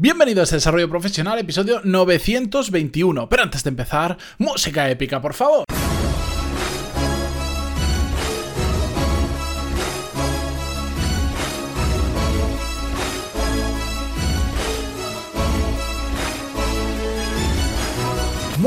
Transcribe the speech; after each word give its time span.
Bienvenidos 0.00 0.50
a 0.50 0.56
Desarrollo 0.56 0.88
Profesional, 0.88 1.38
episodio 1.38 1.82
921. 1.84 3.28
Pero 3.28 3.42
antes 3.42 3.62
de 3.62 3.68
empezar, 3.68 4.16
música 4.38 4.88
épica, 4.88 5.20
por 5.20 5.34
favor. 5.34 5.64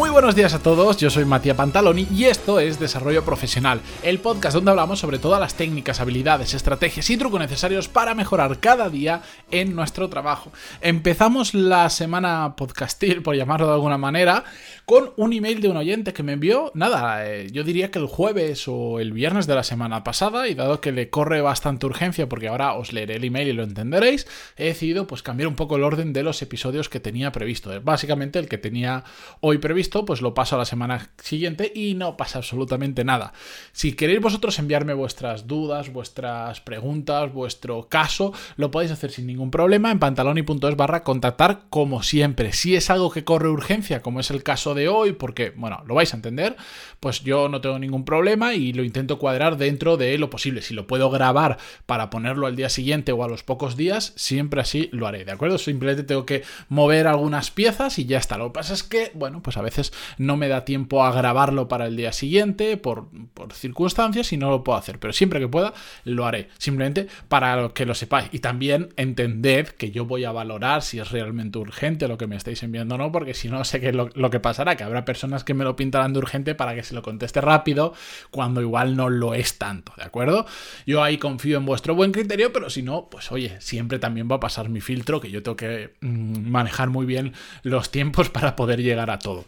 Muy 0.03 0.09
buenos 0.09 0.35
días 0.35 0.53
a 0.53 0.59
todos, 0.59 0.97
yo 0.97 1.09
soy 1.09 1.23
Matías 1.23 1.55
Pantaloni 1.55 2.09
y 2.13 2.25
esto 2.25 2.59
es 2.59 2.77
Desarrollo 2.77 3.23
Profesional, 3.23 3.79
el 4.03 4.19
podcast 4.19 4.53
donde 4.53 4.71
hablamos 4.71 4.99
sobre 4.99 5.17
todas 5.17 5.39
las 5.39 5.53
técnicas, 5.53 6.01
habilidades, 6.01 6.53
estrategias 6.53 7.09
y 7.09 7.15
trucos 7.15 7.39
necesarios 7.39 7.87
para 7.87 8.13
mejorar 8.13 8.59
cada 8.59 8.89
día 8.89 9.21
en 9.49 9.73
nuestro 9.77 10.09
trabajo. 10.09 10.51
Empezamos 10.81 11.53
la 11.53 11.89
semana 11.89 12.53
podcastil, 12.57 13.21
por 13.21 13.37
llamarlo 13.37 13.67
de 13.67 13.75
alguna 13.75 13.97
manera, 13.97 14.43
con 14.85 15.13
un 15.15 15.31
email 15.31 15.61
de 15.61 15.69
un 15.69 15.77
oyente 15.77 16.13
que 16.13 16.23
me 16.23 16.33
envió, 16.33 16.71
nada, 16.73 17.25
eh, 17.25 17.47
yo 17.51 17.63
diría 17.63 17.89
que 17.89 17.99
el 17.99 18.07
jueves 18.07 18.67
o 18.67 18.99
el 18.99 19.13
viernes 19.13 19.47
de 19.47 19.55
la 19.55 19.63
semana 19.63 20.03
pasada 20.03 20.47
y 20.47 20.55
dado 20.55 20.81
que 20.81 20.91
le 20.91 21.09
corre 21.09 21.41
bastante 21.41 21.85
urgencia 21.85 22.27
porque 22.27 22.49
ahora 22.49 22.73
os 22.73 22.91
leeré 22.91 23.15
el 23.15 23.23
email 23.23 23.47
y 23.47 23.53
lo 23.53 23.63
entenderéis, 23.63 24.27
he 24.57 24.65
decidido 24.65 25.07
pues 25.07 25.23
cambiar 25.23 25.47
un 25.47 25.55
poco 25.55 25.77
el 25.77 25.83
orden 25.83 26.11
de 26.11 26.23
los 26.23 26.41
episodios 26.41 26.89
que 26.89 26.99
tenía 26.99 27.31
previsto. 27.31 27.71
Básicamente 27.81 28.39
el 28.39 28.49
que 28.49 28.57
tenía 28.57 29.05
hoy 29.39 29.57
previsto 29.57 30.05
pues 30.05 30.21
lo 30.21 30.33
paso 30.33 30.55
a 30.55 30.59
la 30.59 30.65
semana 30.65 31.11
siguiente 31.21 31.71
y 31.73 31.93
no 31.93 32.17
pasa 32.17 32.39
absolutamente 32.39 33.05
nada. 33.05 33.33
Si 33.71 33.93
queréis 33.93 34.19
vosotros 34.19 34.59
enviarme 34.59 34.93
vuestras 34.93 35.47
dudas, 35.47 35.93
vuestras 35.93 36.59
preguntas, 36.61 37.31
vuestro 37.31 37.87
caso, 37.87 38.33
lo 38.57 38.71
podéis 38.71 38.91
hacer 38.91 39.11
sin 39.11 39.27
ningún 39.27 39.51
problema 39.51 39.91
en 39.91 39.99
pantaloni.es 39.99 40.75
barra 40.75 41.03
contactar 41.03 41.61
como 41.69 42.03
siempre. 42.03 42.51
Si 42.51 42.75
es 42.75 42.89
algo 42.89 43.11
que 43.11 43.23
corre 43.23 43.49
urgencia, 43.49 44.01
como 44.01 44.19
es 44.19 44.29
el 44.29 44.43
caso 44.43 44.72
de 44.73 44.87
hoy, 44.87 45.13
porque, 45.13 45.51
bueno, 45.55 45.83
lo 45.85 45.95
vais 45.95 46.13
a 46.13 46.17
entender, 46.17 46.55
pues 46.99 47.23
yo 47.23 47.49
no 47.49 47.61
tengo 47.61 47.79
ningún 47.79 48.05
problema 48.05 48.53
y 48.53 48.73
lo 48.73 48.83
intento 48.83 49.19
cuadrar 49.19 49.57
dentro 49.57 49.97
de 49.97 50.17
lo 50.17 50.29
posible. 50.29 50.61
Si 50.61 50.73
lo 50.73 50.87
puedo 50.87 51.09
grabar 51.09 51.57
para 51.85 52.09
ponerlo 52.09 52.47
al 52.47 52.55
día 52.55 52.69
siguiente 52.69 53.11
o 53.11 53.23
a 53.23 53.27
los 53.27 53.43
pocos 53.43 53.75
días, 53.75 54.13
siempre 54.15 54.61
así 54.61 54.89
lo 54.91 55.07
haré, 55.07 55.25
¿de 55.25 55.31
acuerdo? 55.31 55.57
Simplemente 55.57 56.03
tengo 56.03 56.25
que 56.25 56.43
mover 56.69 57.07
algunas 57.07 57.51
piezas 57.51 57.99
y 57.99 58.05
ya 58.05 58.17
está. 58.17 58.37
Lo 58.37 58.47
que 58.47 58.53
pasa 58.53 58.73
es 58.73 58.83
que, 58.83 59.11
bueno, 59.13 59.41
pues 59.41 59.57
a 59.57 59.61
veces 59.61 59.93
no 60.17 60.37
me 60.37 60.47
da 60.47 60.65
tiempo 60.65 61.03
a 61.03 61.11
grabarlo 61.11 61.67
para 61.67 61.87
el 61.87 61.95
día 61.95 62.11
siguiente 62.11 62.77
por, 62.77 63.07
circunstancias 63.53 64.31
y 64.33 64.37
no 64.37 64.49
lo 64.49 64.63
puedo 64.63 64.77
hacer. 64.77 64.99
Pero 64.99 65.13
siempre 65.13 65.39
que 65.39 65.47
pueda 65.47 65.73
lo 66.03 66.25
haré. 66.25 66.49
Simplemente 66.57 67.07
para 67.27 67.69
que 67.69 67.85
lo 67.85 67.95
sepáis. 67.95 68.29
Y 68.31 68.39
también 68.39 68.89
entended 68.97 69.67
que 69.67 69.91
yo 69.91 70.05
voy 70.05 70.25
a 70.25 70.31
valorar 70.31 70.81
si 70.81 70.99
es 70.99 71.11
realmente 71.11 71.57
urgente 71.57 72.07
lo 72.07 72.17
que 72.17 72.27
me 72.27 72.35
estáis 72.35 72.63
enviando 72.63 72.95
o 72.95 72.97
no, 72.97 73.11
porque 73.11 73.33
si 73.33 73.49
no 73.49 73.63
sé 73.63 73.79
qué 73.79 73.89
es 73.89 73.95
lo, 73.95 74.09
lo 74.13 74.29
que 74.29 74.39
pasará, 74.63 74.77
que 74.77 74.83
habrá 74.83 75.05
personas 75.05 75.43
que 75.43 75.53
me 75.53 75.63
lo 75.63 75.75
pintarán 75.75 76.13
de 76.13 76.19
urgente 76.19 76.55
para 76.55 76.75
que 76.75 76.83
se 76.83 76.95
lo 76.95 77.01
conteste 77.01 77.41
rápido 77.41 77.93
cuando 78.31 78.61
igual 78.61 78.95
no 78.95 79.09
lo 79.09 79.33
es 79.33 79.57
tanto, 79.57 79.93
¿de 79.97 80.03
acuerdo? 80.03 80.45
Yo 80.85 81.03
ahí 81.03 81.17
confío 81.17 81.57
en 81.57 81.65
vuestro 81.65 81.95
buen 81.95 82.11
criterio, 82.11 82.53
pero 82.53 82.69
si 82.69 82.81
no, 82.81 83.09
pues 83.09 83.31
oye, 83.31 83.59
siempre 83.59 83.99
también 83.99 84.29
va 84.29 84.37
a 84.37 84.39
pasar 84.39 84.69
mi 84.69 84.81
filtro, 84.81 85.19
que 85.19 85.31
yo 85.31 85.43
tengo 85.43 85.57
que 85.57 85.95
mm, 86.01 86.49
manejar 86.49 86.89
muy 86.89 87.05
bien 87.05 87.33
los 87.63 87.91
tiempos 87.91 88.29
para 88.29 88.55
poder 88.55 88.81
llegar 88.81 89.09
a 89.09 89.19
todo. 89.19 89.45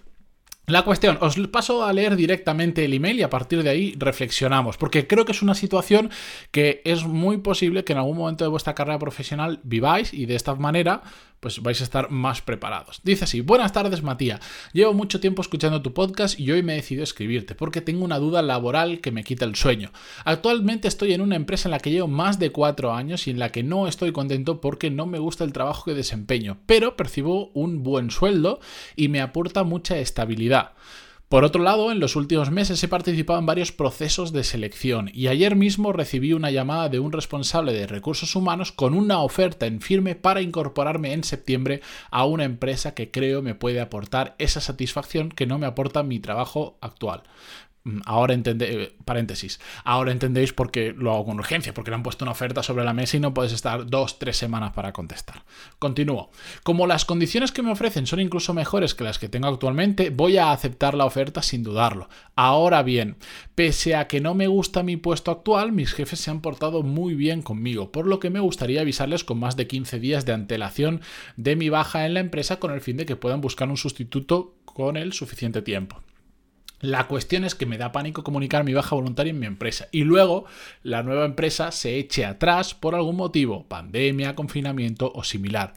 La 0.68 0.82
cuestión, 0.82 1.20
os 1.22 1.38
paso 1.50 1.86
a 1.86 1.94
leer 1.94 2.16
directamente 2.16 2.84
el 2.84 2.94
email 2.94 3.20
y 3.20 3.22
a 3.22 3.30
partir 3.30 3.62
de 3.62 3.70
ahí 3.70 3.96
reflexionamos, 4.00 4.78
porque 4.78 5.06
creo 5.06 5.24
que 5.24 5.32
es 5.32 5.44
una 5.44 5.54
situación 5.54 6.10
que 6.50 6.82
es 6.86 7.06
muy 7.06 7.38
posible 7.38 7.84
que 7.84 7.94
en 7.94 8.00
algún 8.00 8.18
momento 8.18 8.44
de 8.44 8.50
vuestra 8.50 8.74
carrera 8.74 8.98
profesional 8.98 9.60
viváis 9.62 10.12
y 10.12 10.26
de 10.26 10.36
esta 10.36 10.56
manera 10.56 11.04
pues 11.46 11.62
vais 11.62 11.80
a 11.80 11.84
estar 11.84 12.10
más 12.10 12.42
preparados. 12.42 13.02
Dice 13.04 13.26
así, 13.26 13.42
buenas 13.42 13.72
tardes 13.72 14.02
Matías, 14.02 14.40
llevo 14.74 14.96
mucho 14.96 15.20
tiempo 15.20 15.44
escuchando 15.44 15.84
tu 15.84 15.94
podcast 15.94 16.40
y 16.40 16.52
hoy 16.52 16.64
me 16.64 16.74
he 16.74 16.78
decidido 16.78 17.04
escribirte 17.04 17.54
porque 17.54 17.82
tengo 17.82 18.04
una 18.04 18.18
duda 18.18 18.42
laboral 18.42 19.00
que 19.00 19.12
me 19.12 19.24
quita 19.24 19.46
el 19.46 19.54
sueño. 19.54 19.92
Actualmente 20.24 20.88
estoy 20.88 21.14
en 21.14 21.22
una 21.22 21.36
empresa 21.36 21.68
en 21.68 21.74
la 21.74 21.80
que 21.80 21.92
llevo 21.92 22.08
más 22.08 22.40
de 22.40 22.50
cuatro 22.50 22.96
años 22.96 23.28
y 23.28 23.30
en 23.30 23.38
la 23.38 23.52
que 23.52 23.62
no 23.62 23.88
estoy 23.88 24.12
contento 24.12 24.60
porque 24.60 24.90
no 24.90 25.06
me 25.06 25.20
gusta 25.20 25.44
el 25.44 25.54
trabajo 25.54 25.84
que 25.86 25.94
desempeño, 25.94 26.58
pero 26.66 26.98
percibo 26.98 27.52
un 27.54 27.84
buen 27.84 28.10
sueldo 28.10 28.60
y 28.96 29.10
me 29.10 29.22
aporta 29.22 29.64
mucha 29.64 30.00
estabilidad. 30.00 30.72
Por 31.36 31.44
otro 31.44 31.62
lado, 31.62 31.92
en 31.92 32.00
los 32.00 32.16
últimos 32.16 32.50
meses 32.50 32.82
he 32.82 32.88
participado 32.88 33.38
en 33.38 33.46
varios 33.46 33.74
procesos 33.74 34.32
de 34.32 34.46
selección 34.46 35.12
y 35.14 35.28
ayer 35.28 35.58
mismo 35.58 35.92
recibí 35.92 36.32
una 36.32 36.50
llamada 36.50 36.88
de 36.88 37.00
un 37.00 37.12
responsable 37.12 37.74
de 37.74 37.88
recursos 37.88 38.38
humanos 38.38 38.72
con 38.72 38.94
una 38.94 39.20
oferta 39.20 39.66
en 39.66 39.82
firme 39.82 40.16
para 40.16 40.40
incorporarme 40.40 41.12
en 41.12 41.26
septiembre 41.26 41.82
a 42.10 42.24
una 42.24 42.46
empresa 42.46 42.94
que 42.94 43.12
creo 43.12 43.42
me 43.42 43.54
puede 43.54 43.82
aportar 43.82 44.36
esa 44.38 44.62
satisfacción 44.62 45.28
que 45.28 45.46
no 45.46 45.60
me 45.60 45.66
aporta 45.66 46.04
mi 46.04 46.22
trabajo 46.22 46.78
actual. 46.80 47.24
Mm, 47.86 48.00
ahora 48.06 48.34
entendéis, 48.34 48.76
eh, 48.76 48.96
paréntesis, 49.06 49.60
ahora 49.84 50.12
entendéis 50.12 50.54
por 50.54 50.72
qué 50.72 50.92
lo 50.98 51.14
hago 51.14 51.26
con 51.26 51.38
urgencia, 51.38 51.72
porque 51.72 51.92
le 51.92 51.96
han 51.96 52.04
puesto 52.04 52.26
una 52.26 52.32
oferta 52.32 52.64
sobre 52.64 52.84
la 52.84 52.94
mesa 52.94 53.18
y 53.18 53.20
no 53.20 53.34
puedes 53.34 53.54
estar 53.54 53.86
dos, 53.86 54.18
tres 54.18 54.38
semanas 54.38 54.74
para 54.74 54.92
contestar. 54.92 55.44
Continúo. 55.78 56.32
Como 56.64 56.88
las 56.88 57.06
condiciones 57.06 57.52
que 57.52 57.62
me 57.62 57.72
ofrecen 57.72 58.08
son 58.08 58.20
incluso 58.20 58.56
mejores 58.56 58.96
que 58.96 59.04
las 59.04 59.20
que 59.20 59.30
tengo 59.30 59.48
actualmente, 59.48 60.10
voy 60.10 60.38
a 60.38 60.52
aceptar 60.52 60.96
la 60.96 61.06
oferta 61.06 61.44
sin 61.44 61.62
dudarlo. 61.62 62.10
Ahora 62.36 62.82
bien, 62.82 63.18
pese 63.54 63.96
a 63.96 64.08
que 64.08 64.20
no 64.20 64.34
me 64.34 64.48
gusta 64.48 64.82
mi 64.82 64.98
puesto 64.98 65.30
actual, 65.30 65.72
mis 65.72 65.94
jefes 65.94 66.20
se 66.20 66.32
han 66.32 66.42
portado 66.42 66.82
muy 66.82 67.14
bien 67.14 67.44
conmigo, 67.44 67.92
por 67.92 68.08
lo 68.08 68.20
que 68.20 68.32
me 68.32 68.40
gustaría 68.40 68.82
avisarles 68.82 69.24
con 69.24 69.40
más 69.40 69.58
de 69.58 69.68
15 69.68 70.00
días 70.00 70.26
de 70.26 70.34
antelación 70.34 71.02
de 71.38 71.56
mi 71.56 71.70
baja 71.70 72.08
en 72.08 72.16
la 72.16 72.20
empresa 72.20 72.58
con 72.58 72.72
el 72.72 72.82
fin 72.82 72.98
de 72.98 73.06
que 73.06 73.16
puedan 73.16 73.42
buscar 73.42 73.70
un 73.70 73.78
sustituto 73.78 74.56
con 74.66 74.98
el 74.98 75.14
suficiente 75.14 75.62
tiempo. 75.62 76.02
La 76.86 77.08
cuestión 77.08 77.46
es 77.46 77.56
que 77.56 77.66
me 77.66 77.80
da 77.80 77.92
pánico 77.92 78.24
comunicar 78.24 78.64
mi 78.64 78.76
baja 78.76 78.94
voluntaria 78.94 79.32
en 79.32 79.40
mi 79.40 79.48
empresa 79.48 79.88
y 79.92 80.04
luego 80.04 80.46
la 80.84 81.02
nueva 81.02 81.26
empresa 81.26 81.72
se 81.72 81.98
eche 81.98 82.26
atrás 82.26 82.76
por 82.76 82.94
algún 82.94 83.16
motivo, 83.16 83.68
pandemia, 83.68 84.36
confinamiento 84.36 85.12
o 85.16 85.24
similar. 85.24 85.74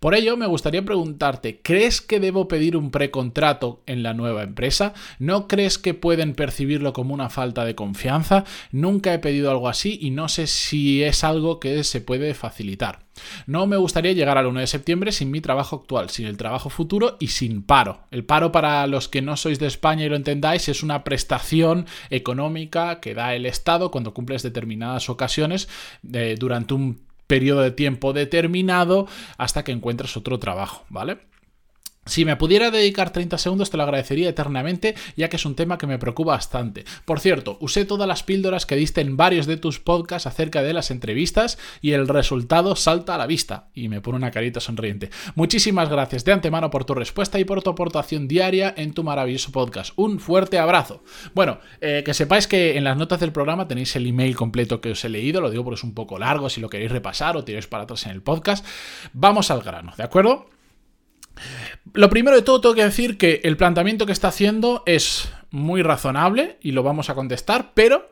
Por 0.00 0.14
ello, 0.14 0.36
me 0.36 0.46
gustaría 0.46 0.84
preguntarte, 0.84 1.62
¿crees 1.62 2.02
que 2.02 2.20
debo 2.20 2.46
pedir 2.46 2.76
un 2.76 2.90
precontrato 2.90 3.82
en 3.86 4.02
la 4.02 4.12
nueva 4.12 4.42
empresa? 4.42 4.92
¿No 5.18 5.48
crees 5.48 5.78
que 5.78 5.94
pueden 5.94 6.34
percibirlo 6.34 6.92
como 6.92 7.14
una 7.14 7.30
falta 7.30 7.64
de 7.64 7.74
confianza? 7.74 8.44
Nunca 8.70 9.14
he 9.14 9.18
pedido 9.18 9.50
algo 9.50 9.66
así 9.66 9.98
y 10.02 10.10
no 10.10 10.28
sé 10.28 10.46
si 10.46 11.02
es 11.02 11.24
algo 11.24 11.58
que 11.58 11.84
se 11.84 12.02
puede 12.02 12.34
facilitar. 12.34 13.09
No 13.46 13.66
me 13.66 13.76
gustaría 13.76 14.12
llegar 14.12 14.38
al 14.38 14.46
1 14.46 14.60
de 14.60 14.66
septiembre 14.66 15.12
sin 15.12 15.30
mi 15.30 15.40
trabajo 15.40 15.76
actual, 15.76 16.10
sin 16.10 16.26
el 16.26 16.36
trabajo 16.36 16.70
futuro 16.70 17.16
y 17.20 17.28
sin 17.28 17.62
paro. 17.62 18.00
El 18.10 18.24
paro 18.24 18.52
para 18.52 18.86
los 18.86 19.08
que 19.08 19.22
no 19.22 19.36
sois 19.36 19.58
de 19.58 19.66
España 19.66 20.04
y 20.04 20.08
lo 20.08 20.16
entendáis 20.16 20.68
es 20.68 20.82
una 20.82 21.04
prestación 21.04 21.86
económica 22.10 23.00
que 23.00 23.14
da 23.14 23.34
el 23.34 23.46
Estado 23.46 23.90
cuando 23.90 24.14
cumples 24.14 24.42
determinadas 24.42 25.08
ocasiones 25.08 25.68
eh, 26.12 26.36
durante 26.38 26.74
un 26.74 27.00
periodo 27.26 27.60
de 27.60 27.70
tiempo 27.70 28.12
determinado 28.12 29.06
hasta 29.38 29.62
que 29.62 29.72
encuentres 29.72 30.16
otro 30.16 30.38
trabajo, 30.38 30.84
¿vale? 30.88 31.29
Si 32.10 32.24
me 32.24 32.34
pudiera 32.34 32.72
dedicar 32.72 33.12
30 33.12 33.38
segundos 33.38 33.70
te 33.70 33.76
lo 33.76 33.84
agradecería 33.84 34.28
eternamente, 34.28 34.96
ya 35.16 35.28
que 35.28 35.36
es 35.36 35.46
un 35.46 35.54
tema 35.54 35.78
que 35.78 35.86
me 35.86 35.96
preocupa 35.96 36.32
bastante. 36.32 36.84
Por 37.04 37.20
cierto, 37.20 37.56
usé 37.60 37.84
todas 37.84 38.08
las 38.08 38.24
píldoras 38.24 38.66
que 38.66 38.74
diste 38.74 39.00
en 39.00 39.16
varios 39.16 39.46
de 39.46 39.56
tus 39.56 39.78
podcasts 39.78 40.26
acerca 40.26 40.60
de 40.64 40.72
las 40.72 40.90
entrevistas 40.90 41.56
y 41.80 41.92
el 41.92 42.08
resultado 42.08 42.74
salta 42.74 43.14
a 43.14 43.18
la 43.18 43.28
vista. 43.28 43.68
Y 43.74 43.88
me 43.88 44.00
pone 44.00 44.16
una 44.16 44.32
carita 44.32 44.58
sonriente. 44.58 45.10
Muchísimas 45.36 45.88
gracias 45.88 46.24
de 46.24 46.32
antemano 46.32 46.68
por 46.68 46.84
tu 46.84 46.94
respuesta 46.94 47.38
y 47.38 47.44
por 47.44 47.62
tu 47.62 47.70
aportación 47.70 48.26
diaria 48.26 48.74
en 48.76 48.92
tu 48.92 49.04
maravilloso 49.04 49.52
podcast. 49.52 49.92
Un 49.94 50.18
fuerte 50.18 50.58
abrazo. 50.58 51.04
Bueno, 51.32 51.60
eh, 51.80 52.02
que 52.04 52.12
sepáis 52.12 52.48
que 52.48 52.76
en 52.76 52.82
las 52.82 52.96
notas 52.96 53.20
del 53.20 53.30
programa 53.30 53.68
tenéis 53.68 53.94
el 53.94 54.08
email 54.08 54.34
completo 54.34 54.80
que 54.80 54.90
os 54.90 55.04
he 55.04 55.08
leído, 55.08 55.40
lo 55.40 55.48
digo 55.48 55.62
porque 55.62 55.78
es 55.78 55.84
un 55.84 55.94
poco 55.94 56.18
largo 56.18 56.50
si 56.50 56.60
lo 56.60 56.68
queréis 56.68 56.90
repasar 56.90 57.36
o 57.36 57.44
tiráis 57.44 57.68
para 57.68 57.84
atrás 57.84 58.04
en 58.06 58.10
el 58.10 58.22
podcast. 58.22 58.66
Vamos 59.12 59.52
al 59.52 59.62
grano, 59.62 59.92
¿de 59.96 60.02
acuerdo? 60.02 60.59
Lo 61.92 62.10
primero 62.10 62.36
de 62.36 62.42
todo 62.42 62.60
tengo 62.60 62.74
que 62.74 62.84
decir 62.84 63.18
que 63.18 63.40
el 63.44 63.56
planteamiento 63.56 64.06
que 64.06 64.12
está 64.12 64.28
haciendo 64.28 64.82
es 64.86 65.32
muy 65.50 65.82
razonable 65.82 66.58
y 66.60 66.72
lo 66.72 66.82
vamos 66.82 67.10
a 67.10 67.14
contestar, 67.14 67.72
pero 67.74 68.10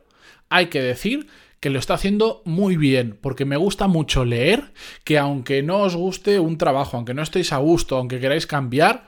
hay 0.49 0.67
que 0.67 0.83
decir 0.83 1.29
que 1.61 1.71
lo 1.71 1.79
está 1.79 1.95
haciendo 1.95 2.43
muy 2.45 2.77
bien, 2.77 3.19
porque 3.21 3.45
me 3.45 3.57
gusta 3.57 3.89
mucho 3.89 4.25
leer 4.25 4.73
que 5.05 5.19
aunque 5.19 5.63
no 5.63 5.79
os 5.79 5.97
guste 5.97 6.39
un 6.39 6.57
trabajo, 6.57 6.97
aunque 6.97 7.15
no 7.15 7.23
estéis 7.23 7.53
a 7.53 7.59
gusto, 7.59 7.97
aunque 7.97 8.21
queráis 8.21 8.47
cambiar, 8.47 9.07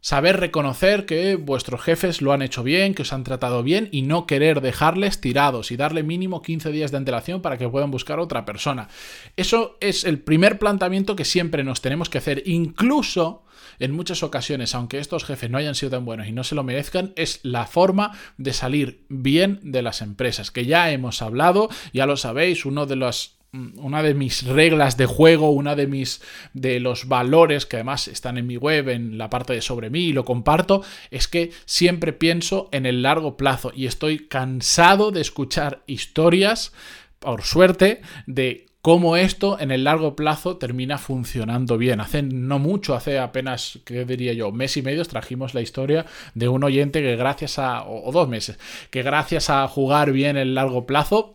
saber 0.00 0.38
reconocer 0.38 1.06
que 1.06 1.36
vuestros 1.36 1.82
jefes 1.82 2.22
lo 2.22 2.32
han 2.32 2.42
hecho 2.42 2.62
bien, 2.62 2.94
que 2.94 3.02
os 3.02 3.12
han 3.12 3.24
tratado 3.24 3.62
bien 3.62 3.88
y 3.92 4.02
no 4.02 4.26
querer 4.26 4.60
dejarles 4.60 5.20
tirados 5.20 5.70
y 5.70 5.76
darle 5.76 6.02
mínimo 6.02 6.42
15 6.42 6.70
días 6.70 6.90
de 6.90 6.98
antelación 6.98 7.42
para 7.42 7.58
que 7.58 7.68
puedan 7.68 7.90
buscar 7.90 8.20
otra 8.20 8.44
persona. 8.44 8.88
Eso 9.36 9.76
es 9.80 10.04
el 10.04 10.20
primer 10.20 10.58
planteamiento 10.58 11.16
que 11.16 11.24
siempre 11.24 11.64
nos 11.64 11.80
tenemos 11.80 12.08
que 12.08 12.18
hacer, 12.18 12.42
incluso 12.46 13.44
en 13.80 13.92
muchas 13.92 14.22
ocasiones, 14.22 14.74
aunque 14.74 14.98
estos 14.98 15.24
jefes 15.24 15.50
no 15.50 15.58
hayan 15.58 15.74
sido 15.74 15.90
tan 15.90 16.04
buenos 16.04 16.26
y 16.26 16.32
no 16.32 16.44
se 16.44 16.54
lo 16.54 16.64
merezcan, 16.64 17.12
es 17.16 17.40
la 17.42 17.66
forma 17.66 18.16
de 18.36 18.52
salir 18.52 19.04
bien 19.08 19.60
de 19.62 19.82
las 19.82 20.02
empresas, 20.02 20.50
que 20.50 20.66
ya 20.66 20.90
hemos 20.90 21.22
hablado, 21.22 21.68
ya 21.92 22.06
lo 22.06 22.16
sabéis, 22.16 22.64
uno 22.64 22.86
de 22.86 22.96
los 22.96 23.37
una 23.52 24.02
de 24.02 24.14
mis 24.14 24.44
reglas 24.44 24.96
de 24.96 25.06
juego, 25.06 25.50
una 25.50 25.74
de 25.74 25.86
mis 25.86 26.20
de 26.52 26.80
los 26.80 27.08
valores 27.08 27.66
que 27.66 27.76
además 27.76 28.08
están 28.08 28.36
en 28.36 28.46
mi 28.46 28.56
web, 28.56 28.88
en 28.88 29.16
la 29.16 29.30
parte 29.30 29.54
de 29.54 29.62
sobre 29.62 29.90
mí 29.90 30.00
y 30.00 30.12
lo 30.12 30.24
comparto, 30.24 30.82
es 31.10 31.28
que 31.28 31.50
siempre 31.64 32.12
pienso 32.12 32.68
en 32.72 32.84
el 32.84 33.02
largo 33.02 33.36
plazo 33.36 33.72
y 33.74 33.86
estoy 33.86 34.26
cansado 34.28 35.10
de 35.10 35.22
escuchar 35.22 35.82
historias 35.86 36.72
por 37.18 37.42
suerte, 37.42 38.02
de 38.26 38.66
cómo 38.80 39.16
esto 39.16 39.58
en 39.58 39.70
el 39.70 39.84
largo 39.84 40.14
plazo 40.14 40.56
termina 40.56 40.98
funcionando 40.98 41.78
bien. 41.78 42.00
Hace 42.00 42.22
no 42.22 42.58
mucho, 42.58 42.94
hace 42.94 43.18
apenas, 43.18 43.80
¿qué 43.84 44.04
diría 44.04 44.32
yo? 44.32 44.52
Mes 44.52 44.76
y 44.76 44.82
medio 44.82 45.04
trajimos 45.04 45.54
la 45.54 45.60
historia 45.60 46.06
de 46.34 46.48
un 46.48 46.62
oyente 46.62 47.02
que 47.02 47.16
gracias 47.16 47.58
a, 47.58 47.84
o 47.84 48.10
dos 48.12 48.28
meses, 48.28 48.58
que 48.90 49.02
gracias 49.02 49.50
a 49.50 49.66
jugar 49.68 50.12
bien 50.12 50.36
el 50.36 50.54
largo 50.54 50.86
plazo, 50.86 51.34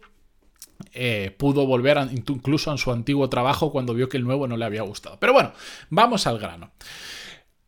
eh, 0.94 1.33
pudo 1.38 1.65
volver 1.65 1.97
incluso 2.12 2.71
a 2.71 2.77
su 2.77 2.91
antiguo 2.91 3.30
trabajo 3.30 3.71
cuando 3.71 3.94
vio 3.94 4.09
que 4.09 4.18
el 4.18 4.24
nuevo 4.24 4.47
no 4.47 4.57
le 4.57 4.65
había 4.65 4.81
gustado. 4.83 5.18
Pero 5.19 5.33
bueno, 5.33 5.53
vamos 5.89 6.27
al 6.27 6.39
grano. 6.39 6.71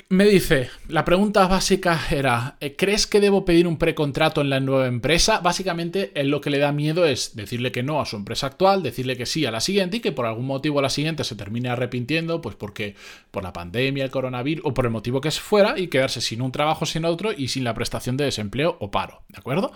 Me 0.08 0.26
dice, 0.26 0.70
la 0.88 1.04
pregunta 1.04 1.48
básica 1.48 2.00
era, 2.12 2.58
eh, 2.60 2.76
¿crees 2.76 3.08
que 3.08 3.20
debo 3.20 3.44
pedir 3.44 3.66
un 3.66 3.78
precontrato 3.78 4.42
en 4.42 4.52
la 4.52 4.60
nueva 4.60 4.86
empresa? 4.86 5.40
Básicamente, 5.40 6.12
lo 6.26 6.42
que 6.42 6.52
le 6.52 6.60
da 6.60 6.72
miedo 6.72 7.06
es 7.06 7.36
decirle 7.36 7.72
que 7.72 7.82
no 7.82 8.00
a 8.00 8.06
su 8.06 8.16
empresa 8.16 8.46
actual, 8.46 8.84
decirle 8.84 9.18
que 9.18 9.26
sí 9.26 9.48
a 9.48 9.52
la 9.52 9.62
siguiente 9.62 9.98
y 9.98 10.00
que 10.02 10.12
por 10.12 10.28
algún 10.28 10.46
motivo 10.46 10.80
la 10.80 10.92
siguiente 10.92 11.24
se 11.24 11.36
termine 11.36 11.70
arrepintiendo, 11.70 12.40
pues 12.40 12.56
porque 12.56 12.94
por 13.32 13.42
la 13.42 13.52
pandemia, 13.52 14.04
el 14.04 14.12
coronavirus 14.12 14.64
o 14.68 14.76
por 14.76 14.86
el 14.86 14.92
motivo 14.92 15.22
que 15.22 15.32
fuera 15.32 15.74
y 15.80 15.88
quedarse 15.88 16.22
sin 16.22 16.44
un 16.44 16.52
trabajo, 16.52 16.86
sin 16.86 17.04
otro 17.04 17.32
y 17.32 17.48
sin 17.48 17.64
la 17.64 17.74
prestación 17.74 18.16
de 18.16 18.26
desempleo 18.26 18.78
o 18.80 18.92
paro, 18.92 19.24
¿de 19.30 19.40
acuerdo? 19.40 19.74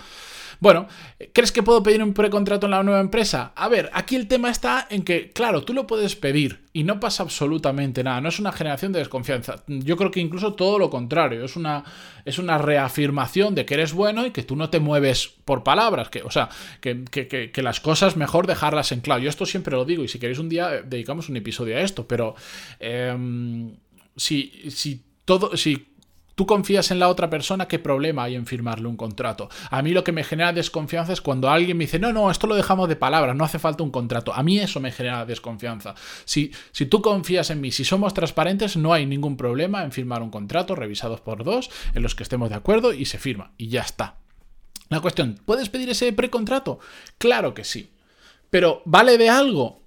Bueno, 0.60 0.88
¿crees 1.32 1.54
que 1.54 1.64
puedo 1.64 1.82
pedir 1.82 2.04
un 2.04 2.14
precontrato 2.14 2.66
en 2.66 2.72
la 2.72 2.84
nueva 2.84 3.00
empresa? 3.00 3.54
A 3.56 3.70
ver, 3.70 3.90
aquí 3.94 4.18
el 4.18 4.28
tema 4.28 4.50
está 4.50 4.88
en 4.90 5.04
que, 5.04 5.32
claro, 5.32 5.64
tú 5.64 5.74
lo 5.74 5.88
puedes 5.88 6.18
pedir 6.18 6.66
y 6.74 6.84
no 6.84 7.00
pasa 7.00 7.24
absolutamente 7.24 8.04
nada, 8.04 8.20
no 8.20 8.28
es 8.28 8.40
una 8.40 8.52
generación 8.52 8.92
de 8.92 9.00
desconfianza. 9.00 9.64
Yo 9.68 9.96
creo 9.96 10.12
que 10.12 10.20
incluso 10.20 10.56
todo 10.56 10.78
lo 10.78 10.90
contrario, 10.90 11.46
es 11.46 11.56
una, 11.56 11.86
es 12.26 12.40
una 12.40 12.58
reafirmación 12.58 13.56
de 13.56 13.66
que 13.66 13.76
eres 13.76 13.94
bueno 13.94 14.26
y 14.26 14.32
que 14.32 14.44
tú 14.44 14.58
no 14.58 14.70
te 14.70 14.82
mueves 14.82 15.32
por 15.46 15.64
palabras, 15.64 16.10
que, 16.10 16.24
o 16.24 16.32
sea, 16.32 16.50
que, 16.82 17.06
que, 17.06 17.64
las 17.64 17.80
cosas 17.80 18.18
mejor 18.18 18.46
dejarlas 18.46 18.92
en 18.92 19.00
claro. 19.00 19.22
Yo 19.22 19.30
esto 19.30 19.46
siempre 19.46 19.76
lo 19.76 19.86
digo 19.86 20.04
y 20.04 20.10
si 20.10 20.20
queréis 20.20 20.40
un 20.40 20.50
día 20.50 20.76
eh, 20.76 20.84
dedicamos 20.86 21.30
un 21.30 21.38
episodio 21.38 21.78
a 21.78 21.82
esto, 21.82 22.08
pero 22.08 22.36
em, 22.80 23.76
si, 24.16 24.70
si 24.70 25.04
todo, 25.26 25.56
si 25.56 25.88
tú 26.40 26.46
confías 26.46 26.90
en 26.90 27.00
la 27.00 27.10
otra 27.10 27.30
persona, 27.30 27.68
¿qué 27.68 27.80
problema 27.80 28.24
hay 28.24 28.36
en 28.36 28.46
firmarle 28.46 28.88
un 28.88 28.96
contrato? 28.96 29.50
A 29.72 29.82
mí 29.82 29.92
lo 29.92 30.06
que 30.06 30.14
me 30.14 30.24
genera 30.24 30.54
desconfianza 30.54 31.12
es 31.12 31.20
cuando 31.20 31.50
alguien 31.50 31.76
me 31.76 31.84
dice, 31.84 32.00
no, 32.00 32.14
no, 32.14 32.32
esto 32.32 32.48
lo 32.48 32.56
dejamos 32.56 32.88
de 32.88 32.96
palabras, 32.96 33.36
no 33.36 33.44
hace 33.44 33.60
falta 33.60 33.84
un 33.84 33.92
contrato. 33.92 34.34
A 34.34 34.42
mí 34.42 34.58
eso 34.58 34.80
me 34.80 34.94
genera 34.94 35.26
desconfianza. 35.26 35.96
Si, 36.24 36.54
si 36.72 36.86
tú 36.86 37.02
confías 37.02 37.50
en 37.50 37.60
mí, 37.60 37.74
si 37.74 37.84
somos 37.84 38.14
transparentes, 38.14 38.78
no 38.78 38.94
hay 38.94 39.06
ningún 39.06 39.36
problema 39.36 39.84
en 39.84 39.92
firmar 39.92 40.22
un 40.22 40.30
contrato 40.30 40.76
revisados 40.76 41.20
por 41.20 41.44
dos, 41.44 41.70
en 41.94 42.04
los 42.04 42.16
que 42.16 42.24
estemos 42.24 42.50
de 42.50 42.56
acuerdo 42.56 42.94
y 42.94 43.04
se 43.04 43.18
firma. 43.18 43.52
Y 43.58 43.68
ya 43.68 43.82
está. 43.82 44.16
La 44.88 45.02
cuestión, 45.02 45.42
¿puedes 45.44 45.68
pedir 45.68 45.90
ese 45.90 46.14
precontrato? 46.14 46.80
Claro 47.18 47.54
que 47.54 47.66
sí. 47.66 47.92
Pero 48.50 48.82
¿vale 48.86 49.18
de 49.18 49.30
algo? 49.30 49.79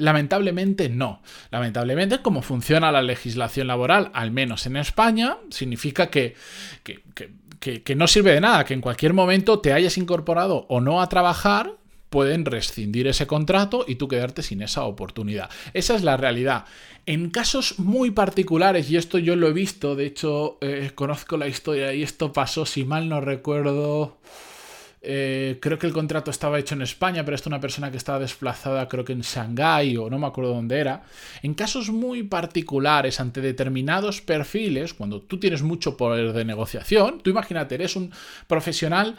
Lamentablemente 0.00 0.88
no. 0.88 1.22
Lamentablemente, 1.50 2.20
como 2.22 2.42
funciona 2.42 2.90
la 2.90 3.02
legislación 3.02 3.66
laboral, 3.66 4.10
al 4.14 4.30
menos 4.30 4.66
en 4.66 4.76
España, 4.76 5.36
significa 5.50 6.08
que, 6.08 6.34
que, 6.82 7.94
no 7.94 8.06
sirve 8.06 8.32
de 8.32 8.40
nada, 8.40 8.64
que 8.64 8.74
en 8.74 8.80
cualquier 8.80 9.12
momento 9.12 9.60
te 9.60 9.72
hayas 9.72 9.98
incorporado 9.98 10.66
o 10.68 10.80
no 10.80 11.02
a 11.02 11.08
trabajar, 11.08 11.74
pueden 12.08 12.44
rescindir 12.44 13.06
ese 13.06 13.26
contrato 13.26 13.84
y 13.86 13.94
tú 13.94 14.08
quedarte 14.08 14.42
sin 14.42 14.62
esa 14.62 14.84
oportunidad. 14.84 15.50
Esa 15.74 15.94
es 15.94 16.02
la 16.02 16.16
realidad. 16.16 16.64
En 17.06 17.30
casos 17.30 17.78
muy 17.78 18.10
particulares, 18.10 18.90
y 18.90 18.96
esto 18.96 19.18
yo 19.18 19.36
lo 19.36 19.48
he 19.48 19.52
visto, 19.52 19.94
de 19.94 20.06
hecho 20.06 20.58
eh, 20.60 20.90
conozco 20.94 21.36
la 21.36 21.48
historia 21.48 21.94
y 21.94 22.02
esto 22.02 22.32
pasó, 22.32 22.66
si 22.66 22.84
mal 22.84 23.08
no 23.08 23.20
recuerdo... 23.20 24.18
Eh, 25.02 25.58
creo 25.62 25.78
que 25.78 25.86
el 25.86 25.94
contrato 25.94 26.30
estaba 26.30 26.58
hecho 26.58 26.74
en 26.74 26.82
España, 26.82 27.24
pero 27.24 27.34
esto 27.34 27.48
es 27.48 27.52
una 27.52 27.60
persona 27.60 27.90
que 27.90 27.96
estaba 27.96 28.18
desplazada, 28.18 28.86
creo 28.86 29.04
que 29.04 29.14
en 29.14 29.22
Shanghái 29.22 29.96
o 29.96 30.10
no 30.10 30.18
me 30.18 30.26
acuerdo 30.26 30.52
dónde 30.52 30.78
era. 30.78 31.04
En 31.42 31.54
casos 31.54 31.90
muy 31.90 32.22
particulares, 32.22 33.18
ante 33.18 33.40
determinados 33.40 34.20
perfiles, 34.20 34.92
cuando 34.92 35.22
tú 35.22 35.38
tienes 35.40 35.62
mucho 35.62 35.96
poder 35.96 36.32
de 36.32 36.44
negociación, 36.44 37.20
tú 37.22 37.30
imagínate, 37.30 37.76
eres 37.76 37.96
un 37.96 38.12
profesional 38.46 39.16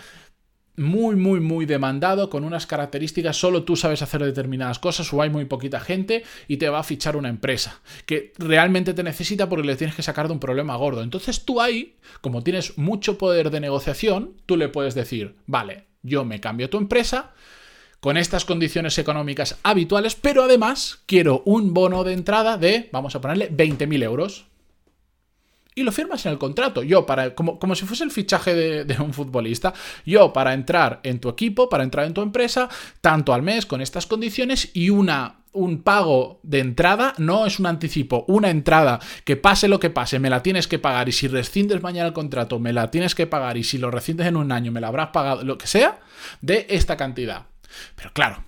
muy, 0.81 1.15
muy, 1.15 1.39
muy 1.39 1.65
demandado, 1.65 2.29
con 2.29 2.43
unas 2.43 2.65
características, 2.65 3.37
solo 3.37 3.63
tú 3.63 3.75
sabes 3.75 4.01
hacer 4.01 4.23
determinadas 4.23 4.79
cosas 4.79 5.11
o 5.13 5.21
hay 5.21 5.29
muy 5.29 5.45
poquita 5.45 5.79
gente 5.79 6.23
y 6.47 6.57
te 6.57 6.69
va 6.69 6.79
a 6.79 6.83
fichar 6.83 7.15
una 7.15 7.29
empresa 7.29 7.81
que 8.05 8.33
realmente 8.37 8.93
te 8.93 9.03
necesita 9.03 9.47
porque 9.47 9.67
le 9.67 9.75
tienes 9.75 9.95
que 9.95 10.03
sacar 10.03 10.27
de 10.27 10.33
un 10.33 10.39
problema 10.39 10.75
gordo. 10.75 11.03
Entonces 11.03 11.45
tú 11.45 11.61
ahí, 11.61 11.95
como 12.21 12.43
tienes 12.43 12.77
mucho 12.77 13.17
poder 13.17 13.49
de 13.51 13.59
negociación, 13.59 14.33
tú 14.45 14.57
le 14.57 14.69
puedes 14.69 14.95
decir, 14.95 15.35
vale, 15.45 15.85
yo 16.03 16.25
me 16.25 16.41
cambio 16.41 16.69
tu 16.69 16.77
empresa 16.77 17.31
con 17.99 18.17
estas 18.17 18.45
condiciones 18.45 18.97
económicas 18.97 19.59
habituales, 19.63 20.15
pero 20.15 20.43
además 20.43 21.03
quiero 21.05 21.43
un 21.45 21.73
bono 21.73 22.03
de 22.03 22.13
entrada 22.13 22.57
de, 22.57 22.89
vamos 22.91 23.15
a 23.15 23.21
ponerle, 23.21 23.51
20.000 23.51 24.03
euros 24.03 24.50
y 25.73 25.83
lo 25.83 25.91
firmas 25.91 26.25
en 26.25 26.33
el 26.33 26.37
contrato. 26.37 26.83
Yo, 26.83 27.05
para, 27.05 27.33
como, 27.33 27.59
como 27.59 27.75
si 27.75 27.85
fuese 27.85 28.03
el 28.03 28.11
fichaje 28.11 28.53
de, 28.53 29.01
un 29.01 29.13
futbolista, 29.13 29.73
yo 30.05 30.33
para 30.33 30.53
entrar 30.53 30.99
en 31.03 31.19
tu 31.19 31.29
equipo, 31.29 31.69
para 31.69 31.83
entrar 31.83 32.05
en 32.05 32.13
tu 32.13 32.21
empresa, 32.21 32.69
tanto 32.99 33.33
al 33.33 33.41
mes 33.41 33.65
con 33.65 33.81
estas 33.81 34.05
condiciones 34.05 34.69
y 34.73 34.89
una 34.89 35.37
un 35.53 35.81
pago 35.83 36.39
de 36.43 36.59
entrada 36.59 37.13
no 37.17 37.45
es 37.45 37.59
un 37.59 37.65
anticipo, 37.65 38.23
una 38.29 38.49
entrada 38.49 38.99
que 39.25 39.35
pase 39.35 39.67
lo 39.67 39.81
que 39.81 39.89
pase, 39.89 40.17
me 40.17 40.29
la 40.29 40.41
tienes 40.41 40.65
que 40.65 40.79
pagar 40.79 41.09
y 41.09 41.11
si 41.11 41.27
rescindes 41.27 41.81
mañana 41.81 42.07
el 42.07 42.13
contrato, 42.13 42.57
me 42.57 42.71
la 42.71 42.89
tienes 42.89 43.15
que 43.15 43.27
pagar 43.27 43.57
y 43.57 43.65
si 43.65 43.77
lo 43.77 43.91
rescindes 43.91 44.27
en 44.27 44.37
un 44.37 44.53
año, 44.53 44.71
me 44.71 44.79
la 44.79 44.87
habrás 44.87 45.09
pagado, 45.09 45.43
lo 45.43 45.57
que 45.57 45.67
sea, 45.67 45.99
de 46.39 46.67
esta 46.69 46.95
cantidad. 46.95 47.47
Pero 47.97 48.13
claro, 48.13 48.45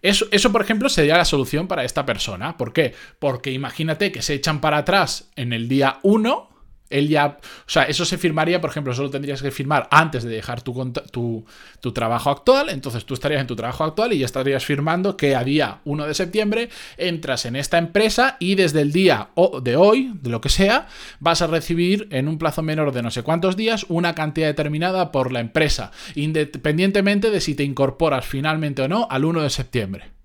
eso, 0.00 0.28
eso, 0.30 0.50
por 0.50 0.62
ejemplo, 0.62 0.88
sería 0.88 1.18
la 1.18 1.26
solución 1.26 1.68
para 1.68 1.84
esta 1.84 2.06
persona. 2.06 2.56
¿Por 2.56 2.72
qué? 2.72 2.94
Porque 3.18 3.52
imagínate 3.52 4.10
que 4.10 4.22
se 4.22 4.32
echan 4.32 4.62
para 4.62 4.78
atrás 4.78 5.30
en 5.36 5.52
el 5.52 5.68
día 5.68 5.98
1 6.04 6.55
él 6.90 7.08
ya, 7.08 7.38
o 7.38 7.70
sea, 7.70 7.84
eso 7.84 8.04
se 8.04 8.18
firmaría, 8.18 8.60
por 8.60 8.70
ejemplo, 8.70 8.94
solo 8.94 9.10
tendrías 9.10 9.42
que 9.42 9.50
firmar 9.50 9.88
antes 9.90 10.24
de 10.24 10.30
dejar 10.30 10.62
tu, 10.62 10.92
tu, 11.10 11.44
tu, 11.80 11.92
trabajo 11.92 12.30
actual, 12.30 12.68
entonces 12.70 13.04
tú 13.04 13.14
estarías 13.14 13.40
en 13.40 13.46
tu 13.46 13.56
trabajo 13.56 13.84
actual 13.84 14.12
y 14.12 14.18
ya 14.18 14.26
estarías 14.26 14.64
firmando 14.64 15.16
que 15.16 15.34
a 15.34 15.44
día 15.44 15.80
1 15.84 16.06
de 16.06 16.14
septiembre 16.14 16.68
entras 16.96 17.46
en 17.46 17.56
esta 17.56 17.78
empresa 17.78 18.36
y 18.38 18.54
desde 18.54 18.82
el 18.82 18.92
día 18.92 19.30
de 19.62 19.76
hoy, 19.76 20.12
de 20.20 20.30
lo 20.30 20.40
que 20.40 20.48
sea, 20.48 20.88
vas 21.20 21.42
a 21.42 21.46
recibir 21.46 22.08
en 22.10 22.28
un 22.28 22.38
plazo 22.38 22.62
menor 22.62 22.92
de 22.92 23.02
no 23.02 23.10
sé 23.10 23.22
cuántos 23.22 23.56
días 23.56 23.86
una 23.88 24.14
cantidad 24.14 24.46
determinada 24.46 25.12
por 25.12 25.32
la 25.32 25.40
empresa, 25.40 25.90
independientemente 26.14 27.30
de 27.30 27.40
si 27.40 27.54
te 27.54 27.64
incorporas 27.64 28.26
finalmente 28.26 28.82
o 28.82 28.88
no 28.88 29.08
al 29.10 29.24
1 29.24 29.42
de 29.42 29.50
septiembre. 29.50 30.16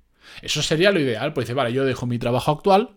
Eso 0.41 0.61
sería 0.61 0.91
lo 0.91 0.99
ideal, 0.99 1.33
pues 1.33 1.47
dice, 1.47 1.53
vale, 1.53 1.73
yo 1.73 1.85
dejo 1.85 2.05
mi 2.05 2.17
trabajo 2.17 2.51
actual, 2.51 2.91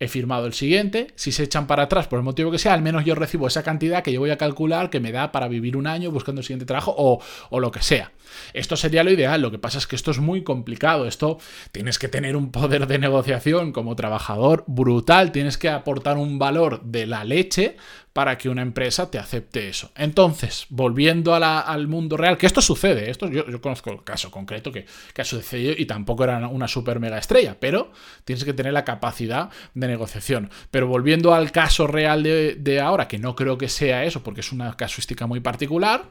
he 0.00 0.08
firmado 0.08 0.46
el 0.46 0.54
siguiente, 0.54 1.08
si 1.14 1.30
se 1.30 1.42
echan 1.42 1.66
para 1.66 1.84
atrás 1.84 2.08
por 2.08 2.18
el 2.18 2.24
motivo 2.24 2.50
que 2.50 2.58
sea, 2.58 2.72
al 2.72 2.80
menos 2.80 3.04
yo 3.04 3.14
recibo 3.14 3.46
esa 3.46 3.62
cantidad 3.62 4.02
que 4.02 4.12
yo 4.12 4.20
voy 4.20 4.30
a 4.30 4.38
calcular 4.38 4.88
que 4.88 4.98
me 4.98 5.12
da 5.12 5.30
para 5.30 5.46
vivir 5.46 5.76
un 5.76 5.86
año 5.86 6.10
buscando 6.10 6.40
el 6.40 6.44
siguiente 6.44 6.64
trabajo 6.64 6.94
o, 6.96 7.20
o 7.50 7.60
lo 7.60 7.70
que 7.70 7.82
sea. 7.82 8.10
Esto 8.54 8.76
sería 8.76 9.04
lo 9.04 9.10
ideal, 9.10 9.42
lo 9.42 9.50
que 9.50 9.58
pasa 9.58 9.76
es 9.76 9.86
que 9.86 9.96
esto 9.96 10.10
es 10.10 10.18
muy 10.18 10.42
complicado, 10.42 11.06
esto 11.06 11.38
tienes 11.70 11.98
que 11.98 12.08
tener 12.08 12.34
un 12.34 12.50
poder 12.50 12.86
de 12.86 12.98
negociación 12.98 13.72
como 13.72 13.94
trabajador 13.94 14.64
brutal, 14.66 15.32
tienes 15.32 15.58
que 15.58 15.68
aportar 15.68 16.16
un 16.16 16.38
valor 16.38 16.82
de 16.82 17.06
la 17.06 17.24
leche 17.24 17.76
para 18.12 18.36
que 18.38 18.48
una 18.48 18.62
empresa 18.62 19.10
te 19.10 19.18
acepte 19.18 19.68
eso. 19.68 19.92
Entonces, 19.96 20.66
volviendo 20.68 21.34
al 21.34 21.86
mundo 21.86 22.16
real, 22.16 22.36
que 22.36 22.46
esto 22.46 22.60
sucede, 22.60 23.10
esto 23.10 23.28
yo, 23.28 23.60
conozco 23.60 23.90
el 23.90 24.02
caso 24.02 24.30
concreto 24.30 24.72
que, 24.72 24.86
ha 25.16 25.24
sucedido 25.24 25.74
y 25.76 25.86
tampoco 25.86 26.24
era 26.24 26.48
una 26.48 26.66
super 26.66 26.98
mega 26.98 27.18
estrella, 27.18 27.56
pero 27.60 27.92
tienes 28.24 28.44
que 28.44 28.52
tener 28.52 28.72
la 28.72 28.84
capacidad 28.84 29.50
de 29.74 29.86
negociación. 29.86 30.50
Pero 30.70 30.88
volviendo 30.88 31.34
al 31.34 31.52
caso 31.52 31.86
real 31.86 32.22
de, 32.22 32.56
de 32.56 32.80
ahora, 32.80 33.06
que 33.06 33.18
no 33.18 33.36
creo 33.36 33.58
que 33.58 33.68
sea 33.68 34.04
eso, 34.04 34.22
porque 34.22 34.40
es 34.40 34.50
una 34.50 34.76
casuística 34.76 35.26
muy 35.26 35.40
particular, 35.40 36.04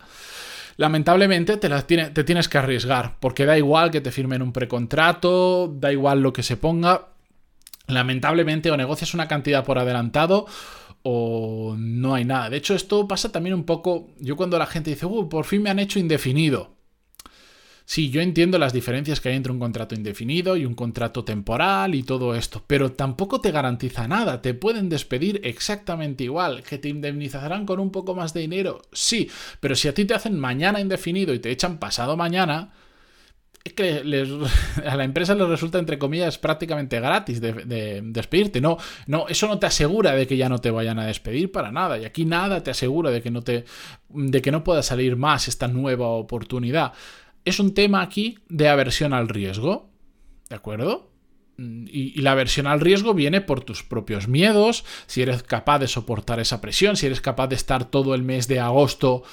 lamentablemente 0.77 1.57
te, 1.57 1.67
te 1.67 2.23
tienes 2.23 2.47
que 2.47 2.57
arriesgar, 2.57 3.15
porque 3.19 3.45
da 3.45 3.57
igual 3.57 3.91
que 3.91 3.99
te 3.99 4.11
firmen 4.11 4.41
un 4.41 4.53
precontrato, 4.53 5.67
da 5.67 5.91
igual 5.91 6.21
lo 6.21 6.31
que 6.31 6.43
se 6.43 6.55
ponga. 6.55 7.07
Lamentablemente 7.87 8.71
o 8.71 8.77
negocias 8.77 9.13
una 9.13 9.27
cantidad 9.27 9.65
por 9.65 9.79
adelantado 9.79 10.45
o 11.03 11.75
no 11.77 12.15
hay 12.15 12.25
nada. 12.25 12.49
De 12.49 12.57
hecho, 12.57 12.75
esto 12.75 13.07
pasa 13.07 13.31
también 13.31 13.53
un 13.53 13.63
poco, 13.63 14.09
yo 14.19 14.35
cuando 14.35 14.57
la 14.57 14.65
gente 14.65 14.91
dice, 14.91 15.05
uh, 15.05 15.29
por 15.29 15.45
fin 15.45 15.63
me 15.63 15.69
han 15.69 15.79
hecho 15.79 15.99
indefinido. 15.99 16.79
Sí, 17.89 18.11
yo 18.11 18.21
entiendo 18.21 18.59
las 18.59 18.71
diferencias 18.71 19.19
que 19.19 19.29
hay 19.29 19.35
entre 19.35 19.51
un 19.51 19.57
contrato 19.57 19.95
indefinido 19.95 20.55
y 20.55 20.63
un 20.63 20.75
contrato 20.75 21.25
temporal 21.25 21.95
y 21.95 22.03
todo 22.03 22.35
esto, 22.35 22.63
pero 22.67 22.91
tampoco 22.91 23.41
te 23.41 23.49
garantiza 23.49 24.07
nada. 24.07 24.43
Te 24.43 24.53
pueden 24.53 24.89
despedir 24.89 25.41
exactamente 25.43 26.25
igual. 26.25 26.61
¿Que 26.61 26.77
te 26.77 26.87
indemnizarán 26.87 27.65
con 27.65 27.79
un 27.79 27.91
poco 27.91 28.13
más 28.13 28.31
de 28.35 28.41
dinero? 28.41 28.83
Sí, 28.93 29.27
pero 29.59 29.73
si 29.73 29.87
a 29.87 29.95
ti 29.95 30.05
te 30.05 30.13
hacen 30.13 30.37
mañana 30.39 30.79
indefinido 30.79 31.33
y 31.33 31.39
te 31.39 31.49
echan 31.49 31.79
pasado 31.79 32.15
mañana, 32.15 32.73
que 33.63 33.99
a 34.85 34.95
la 34.95 35.03
empresa 35.03 35.35
le 35.35 35.45
resulta, 35.45 35.79
entre 35.79 35.97
comillas, 35.97 36.37
prácticamente 36.37 36.99
gratis 36.99 37.41
de, 37.41 38.01
despedirte. 38.03 38.61
No, 38.61 38.77
no, 39.07 39.27
eso 39.27 39.47
no 39.47 39.59
te 39.59 39.65
asegura 39.65 40.13
de 40.13 40.27
que 40.27 40.37
ya 40.37 40.49
no 40.49 40.59
te 40.59 40.71
vayan 40.71 40.99
a 40.99 41.05
despedir 41.05 41.51
para 41.51 41.71
nada. 41.71 41.97
Y 41.97 42.05
aquí 42.05 42.25
nada 42.25 42.63
te 42.63 42.71
asegura 42.71 43.11
de 43.11 43.21
que 43.21 43.31
no 43.31 43.41
te. 43.41 43.65
de 44.09 44.41
que 44.41 44.51
no 44.51 44.63
pueda 44.63 44.83
salir 44.83 45.15
más 45.15 45.47
esta 45.47 45.67
nueva 45.67 46.07
oportunidad. 46.07 46.93
Es 47.45 47.59
un 47.59 47.73
tema 47.73 48.01
aquí 48.01 48.39
de 48.49 48.69
aversión 48.69 49.13
al 49.13 49.29
riesgo. 49.29 49.89
¿De 50.49 50.55
acuerdo? 50.55 51.09
Y, 51.57 52.17
y, 52.17 52.21
la 52.21 52.31
aversión 52.31 52.67
al 52.67 52.79
riesgo 52.79 53.13
viene 53.13 53.41
por 53.41 53.61
tus 53.61 53.83
propios 53.83 54.29
miedos, 54.29 54.85
si 55.07 55.21
eres 55.21 55.43
capaz 55.43 55.79
de 55.79 55.89
soportar 55.89 56.39
esa 56.39 56.61
presión, 56.61 56.95
si 56.95 57.05
eres 57.05 57.19
capaz 57.19 57.47
de 57.47 57.55
estar 57.55 57.83
todo 57.83 58.15
el 58.15 58.23
mes 58.23 58.47
de 58.47 58.61
agosto 58.61 59.23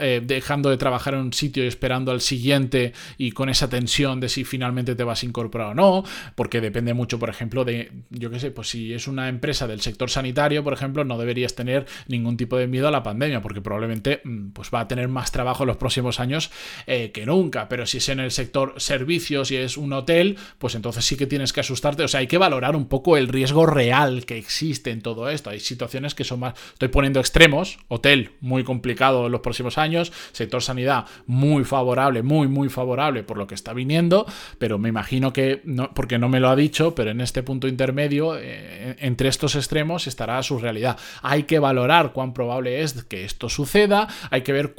eh, 0.00 0.22
dejando 0.24 0.70
de 0.70 0.76
trabajar 0.76 1.14
en 1.14 1.20
un 1.20 1.32
sitio 1.32 1.64
y 1.64 1.66
esperando 1.66 2.12
al 2.12 2.20
siguiente 2.20 2.92
y 3.18 3.32
con 3.32 3.48
esa 3.48 3.68
tensión 3.68 4.20
de 4.20 4.28
si 4.28 4.44
finalmente 4.44 4.94
te 4.94 5.04
vas 5.04 5.22
a 5.22 5.26
incorporar 5.26 5.68
o 5.68 5.74
no, 5.74 6.04
porque 6.34 6.60
depende 6.60 6.94
mucho, 6.94 7.18
por 7.18 7.30
ejemplo, 7.30 7.64
de, 7.64 7.92
yo 8.10 8.30
qué 8.30 8.40
sé, 8.40 8.50
pues 8.50 8.68
si 8.68 8.92
es 8.92 9.08
una 9.08 9.28
empresa 9.28 9.66
del 9.66 9.80
sector 9.80 10.10
sanitario, 10.10 10.64
por 10.64 10.72
ejemplo, 10.72 11.04
no 11.04 11.18
deberías 11.18 11.54
tener 11.54 11.86
ningún 12.08 12.36
tipo 12.36 12.56
de 12.56 12.66
miedo 12.66 12.88
a 12.88 12.90
la 12.90 13.02
pandemia, 13.02 13.42
porque 13.42 13.60
probablemente 13.60 14.20
mm, 14.24 14.50
pues 14.50 14.70
va 14.72 14.80
a 14.80 14.88
tener 14.88 15.08
más 15.08 15.32
trabajo 15.32 15.64
en 15.64 15.68
los 15.68 15.76
próximos 15.76 16.20
años 16.20 16.50
eh, 16.86 17.10
que 17.12 17.26
nunca, 17.26 17.68
pero 17.68 17.86
si 17.86 17.98
es 17.98 18.08
en 18.08 18.20
el 18.20 18.30
sector 18.30 18.74
servicios 18.76 19.50
y 19.50 19.56
es 19.56 19.76
un 19.76 19.92
hotel, 19.92 20.36
pues 20.58 20.74
entonces 20.74 21.04
sí 21.04 21.16
que 21.16 21.26
tienes 21.26 21.52
que 21.52 21.60
asustarte, 21.60 22.02
o 22.02 22.08
sea, 22.08 22.20
hay 22.20 22.26
que 22.26 22.38
valorar 22.38 22.76
un 22.76 22.86
poco 22.86 23.16
el 23.16 23.28
riesgo 23.28 23.66
real 23.66 24.24
que 24.24 24.38
existe 24.38 24.90
en 24.90 25.02
todo 25.02 25.28
esto, 25.28 25.50
hay 25.50 25.60
situaciones 25.60 26.14
que 26.14 26.24
son 26.24 26.40
más, 26.40 26.54
estoy 26.72 26.88
poniendo 26.88 27.20
extremos, 27.20 27.78
hotel, 27.88 28.30
muy 28.40 28.64
complicado, 28.64 29.28
los 29.28 29.39
próximos 29.40 29.78
años. 29.78 30.12
Sector 30.32 30.62
sanidad 30.62 31.06
muy 31.26 31.64
favorable, 31.64 32.22
muy, 32.22 32.48
muy 32.48 32.68
favorable 32.68 33.22
por 33.22 33.36
lo 33.36 33.46
que 33.46 33.54
está 33.54 33.72
viniendo, 33.72 34.26
pero 34.58 34.78
me 34.78 34.88
imagino 34.88 35.32
que, 35.32 35.60
no, 35.64 35.92
porque 35.94 36.18
no 36.18 36.28
me 36.28 36.40
lo 36.40 36.48
ha 36.48 36.56
dicho, 36.56 36.94
pero 36.94 37.10
en 37.10 37.20
este 37.20 37.42
punto 37.42 37.68
intermedio, 37.68 38.36
eh, 38.38 38.96
entre 38.98 39.28
estos 39.28 39.54
extremos, 39.56 40.06
estará 40.06 40.42
su 40.42 40.58
realidad. 40.58 40.98
Hay 41.22 41.44
que 41.44 41.58
valorar 41.58 42.12
cuán 42.12 42.32
probable 42.32 42.82
es 42.82 43.04
que 43.04 43.24
esto 43.24 43.48
suceda, 43.48 44.08
hay 44.30 44.42
que 44.42 44.52
ver 44.52 44.74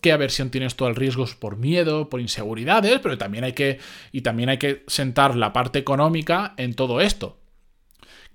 qué 0.00 0.12
aversión 0.12 0.50
tienes 0.50 0.76
tú 0.76 0.86
al 0.86 0.96
riesgo 0.96 1.26
por 1.38 1.56
miedo, 1.56 2.08
por 2.08 2.20
inseguridades, 2.20 3.00
pero 3.02 3.18
también 3.18 3.44
hay 3.44 3.52
que, 3.52 3.78
y 4.12 4.22
también 4.22 4.48
hay 4.48 4.58
que 4.58 4.84
sentar 4.86 5.36
la 5.36 5.52
parte 5.52 5.78
económica 5.78 6.54
en 6.56 6.74
todo 6.74 7.00
esto. 7.00 7.38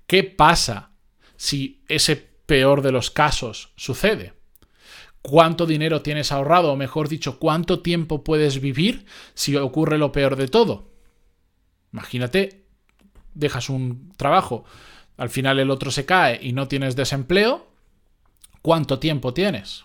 ¿Qué 0.06 0.24
pasa 0.24 0.90
si 1.36 1.84
ese 1.88 2.16
peor 2.16 2.82
de 2.82 2.92
los 2.92 3.10
casos 3.10 3.72
sucede? 3.76 4.41
Cuánto 5.22 5.66
dinero 5.66 6.02
tienes 6.02 6.32
ahorrado, 6.32 6.72
o 6.72 6.76
mejor 6.76 7.08
dicho, 7.08 7.38
cuánto 7.38 7.80
tiempo 7.80 8.24
puedes 8.24 8.60
vivir 8.60 9.06
si 9.34 9.56
ocurre 9.56 9.98
lo 9.98 10.12
peor 10.12 10.36
de 10.36 10.48
todo. 10.48 10.90
Imagínate, 11.92 12.64
dejas 13.34 13.68
un 13.70 14.12
trabajo, 14.16 14.64
al 15.16 15.30
final 15.30 15.58
el 15.60 15.70
otro 15.70 15.90
se 15.90 16.04
cae 16.04 16.38
y 16.42 16.52
no 16.52 16.68
tienes 16.68 16.96
desempleo, 16.96 17.68
¿cuánto 18.62 18.98
tiempo 18.98 19.32
tienes? 19.32 19.84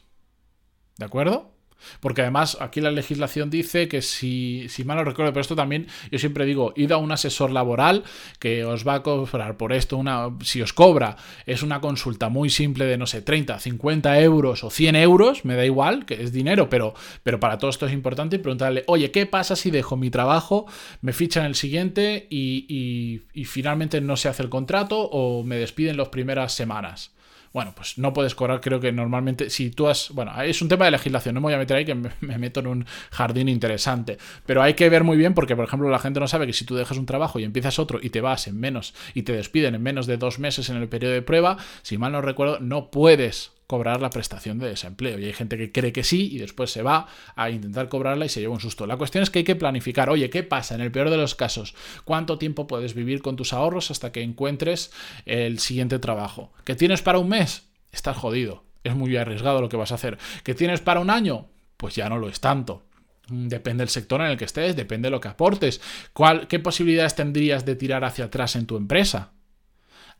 ¿De 0.98 1.06
acuerdo? 1.06 1.57
Porque 2.00 2.22
además 2.22 2.58
aquí 2.60 2.82
la 2.82 2.92
legislación 2.92 3.50
dice 3.50 3.88
que 3.88 4.02
si, 4.02 4.68
si 4.70 4.84
mal 4.84 4.98
no 4.98 5.04
recuerdo, 5.04 5.32
pero 5.34 5.42
esto 5.42 5.56
también 5.56 5.88
yo 6.12 6.20
siempre 6.20 6.46
digo, 6.46 6.74
id 6.76 6.92
a 6.92 6.98
un 6.98 7.12
asesor 7.12 7.52
laboral 7.52 8.04
que 8.40 8.66
os 8.66 8.88
va 8.88 8.96
a 8.96 9.04
cobrar 9.04 9.58
por 9.58 9.74
esto, 9.74 9.98
una, 9.98 10.30
si 10.42 10.62
os 10.62 10.74
cobra, 10.74 11.18
es 11.46 11.64
una 11.64 11.82
consulta 11.82 12.30
muy 12.30 12.50
simple 12.50 12.86
de, 12.86 12.98
no 12.98 13.06
sé, 13.06 13.22
30, 13.22 13.60
50 13.60 14.20
euros 14.22 14.64
o 14.64 14.70
100 14.70 14.96
euros, 14.96 15.46
me 15.46 15.56
da 15.56 15.66
igual, 15.66 16.06
que 16.06 16.22
es 16.22 16.32
dinero, 16.32 16.70
pero, 16.70 16.94
pero 17.24 17.40
para 17.40 17.58
todo 17.58 17.70
esto 17.70 17.86
es 17.86 17.94
importante 17.94 18.38
y 18.38 18.40
preguntarle, 18.40 18.84
oye, 18.88 19.12
¿qué 19.12 19.26
pasa 19.26 19.56
si 19.56 19.72
dejo 19.72 19.98
mi 19.98 20.10
trabajo, 20.10 20.66
me 21.02 21.14
fichan 21.14 21.46
el 21.46 21.56
siguiente 21.56 22.28
y, 22.30 23.22
y 23.34 23.46
finalmente 23.46 24.02
no 24.02 24.18
se 24.18 24.30
hace 24.30 24.44
el 24.44 24.50
contrato 24.50 25.00
o 25.00 25.44
me 25.44 25.58
despiden 25.58 25.98
las 25.98 26.10
primeras 26.10 26.54
semanas? 26.54 27.17
Bueno, 27.54 27.74
pues 27.76 27.98
no 27.98 28.14
puedes 28.14 28.36
cobrar, 28.36 28.62
creo 28.62 28.80
que 28.80 28.92
normalmente, 28.92 29.50
si 29.50 29.70
tú 29.70 29.88
has, 29.88 30.10
bueno, 30.12 30.32
es 30.42 30.62
un 30.62 30.70
tema 30.70 30.86
de 30.86 30.92
legislación, 30.92 31.36
no 31.36 31.42
me 31.42 31.46
voy 31.46 31.54
a 31.54 31.58
meter 31.58 31.78
ahí 31.78 31.86
que 31.86 31.96
me, 31.96 32.38
meto 32.38 32.60
en 32.60 32.68
un 32.68 32.86
jardín 33.12 33.50
interesante, 33.50 34.18
pero 34.46 34.62
hay 34.62 34.74
que 34.74 34.90
ver 34.90 35.04
muy 35.04 35.18
bien 35.18 35.34
porque, 35.34 35.56
por 35.56 35.66
ejemplo, 35.66 35.90
la 35.90 36.00
gente 36.00 36.20
no 36.20 36.28
sabe 36.28 36.46
que 36.48 36.54
si 36.54 36.66
tú 36.66 36.76
dejas 36.76 36.98
un 36.98 37.06
trabajo 37.06 37.40
y 37.40 37.44
empiezas 37.44 37.80
otro 37.80 38.00
y 38.02 38.10
te 38.10 38.22
vas 38.22 38.48
en 38.48 38.60
menos 38.60 38.94
y 39.14 39.24
te 39.24 39.34
despiden 39.34 39.76
en 39.76 39.84
menos 39.84 40.08
de 40.08 40.18
dos 40.18 40.40
meses 40.40 40.70
en 40.70 40.78
el 40.78 40.88
periodo 40.88 41.14
de 41.14 41.22
prueba, 41.22 41.58
si 41.82 41.98
mal 41.98 42.12
no 42.12 42.22
recuerdo, 42.22 42.60
no 42.60 42.92
puedes 42.92 43.57
cobrar 43.68 44.02
la 44.02 44.10
prestación 44.10 44.58
de 44.60 44.70
desempleo. 44.70 45.20
Y 45.20 45.26
hay 45.26 45.34
gente 45.34 45.58
que 45.58 45.72
cree 45.72 45.92
que 45.92 46.04
sí 46.04 46.30
y 46.32 46.40
después 46.40 46.72
se 46.72 46.82
va 46.82 47.08
a 47.36 47.50
intentar 47.50 47.90
cobrarla 47.90 48.26
y 48.26 48.30
se 48.30 48.40
lleva 48.40 48.54
un 48.54 48.62
susto. 48.62 48.88
La 48.88 48.98
cuestión 48.98 49.24
es 49.24 49.30
que 49.30 49.40
hay 49.40 49.46
que 49.46 49.58
planificar, 49.58 50.10
oye, 50.10 50.30
¿qué 50.30 50.44
pasa 50.44 50.74
en 50.74 50.82
el 50.82 50.92
peor 50.92 51.10
de 51.10 51.18
los 51.18 51.36
casos? 51.36 51.76
¿Cuánto 52.06 52.38
tiempo 52.38 52.66
puedes 52.66 52.94
vivir 52.94 53.22
con 53.22 53.36
tus 53.36 53.52
ahorros 53.52 53.92
hasta 53.92 54.12
que 54.14 54.22
encuentres 54.22 54.92
el 55.26 55.60
siguiente 55.60 56.00
trabajo? 56.00 56.54
¿Que 56.64 56.76
tienes 56.76 57.02
para 57.02 57.20
un 57.20 57.30
mes? 57.30 57.68
Estás 57.92 58.16
jodido. 58.16 58.64
Es 58.84 58.96
muy 58.96 59.16
arriesgado 59.18 59.62
lo 59.62 59.70
que 59.70 59.78
vas 59.78 59.92
a 59.92 59.96
hacer. 59.96 60.18
¿Que 60.44 60.56
tienes 60.56 60.80
para 60.80 61.02
un 61.02 61.10
año? 61.10 61.48
Pues 61.76 61.94
ya 61.94 62.08
no 62.08 62.18
lo 62.18 62.30
es 62.30 62.40
tanto. 62.40 62.84
Depende 63.30 63.82
del 63.82 63.90
sector 63.90 64.22
en 64.22 64.28
el 64.28 64.38
que 64.38 64.46
estés, 64.46 64.78
depende 64.78 65.08
de 65.08 65.12
lo 65.12 65.20
que 65.20 65.28
aportes. 65.28 65.82
¿Cuál, 66.14 66.48
¿Qué 66.48 66.60
posibilidades 66.60 67.16
tendrías 67.16 67.66
de 67.66 67.76
tirar 67.76 68.06
hacia 68.06 68.26
atrás 68.26 68.56
en 68.56 68.66
tu 68.66 68.78
empresa? 68.78 69.34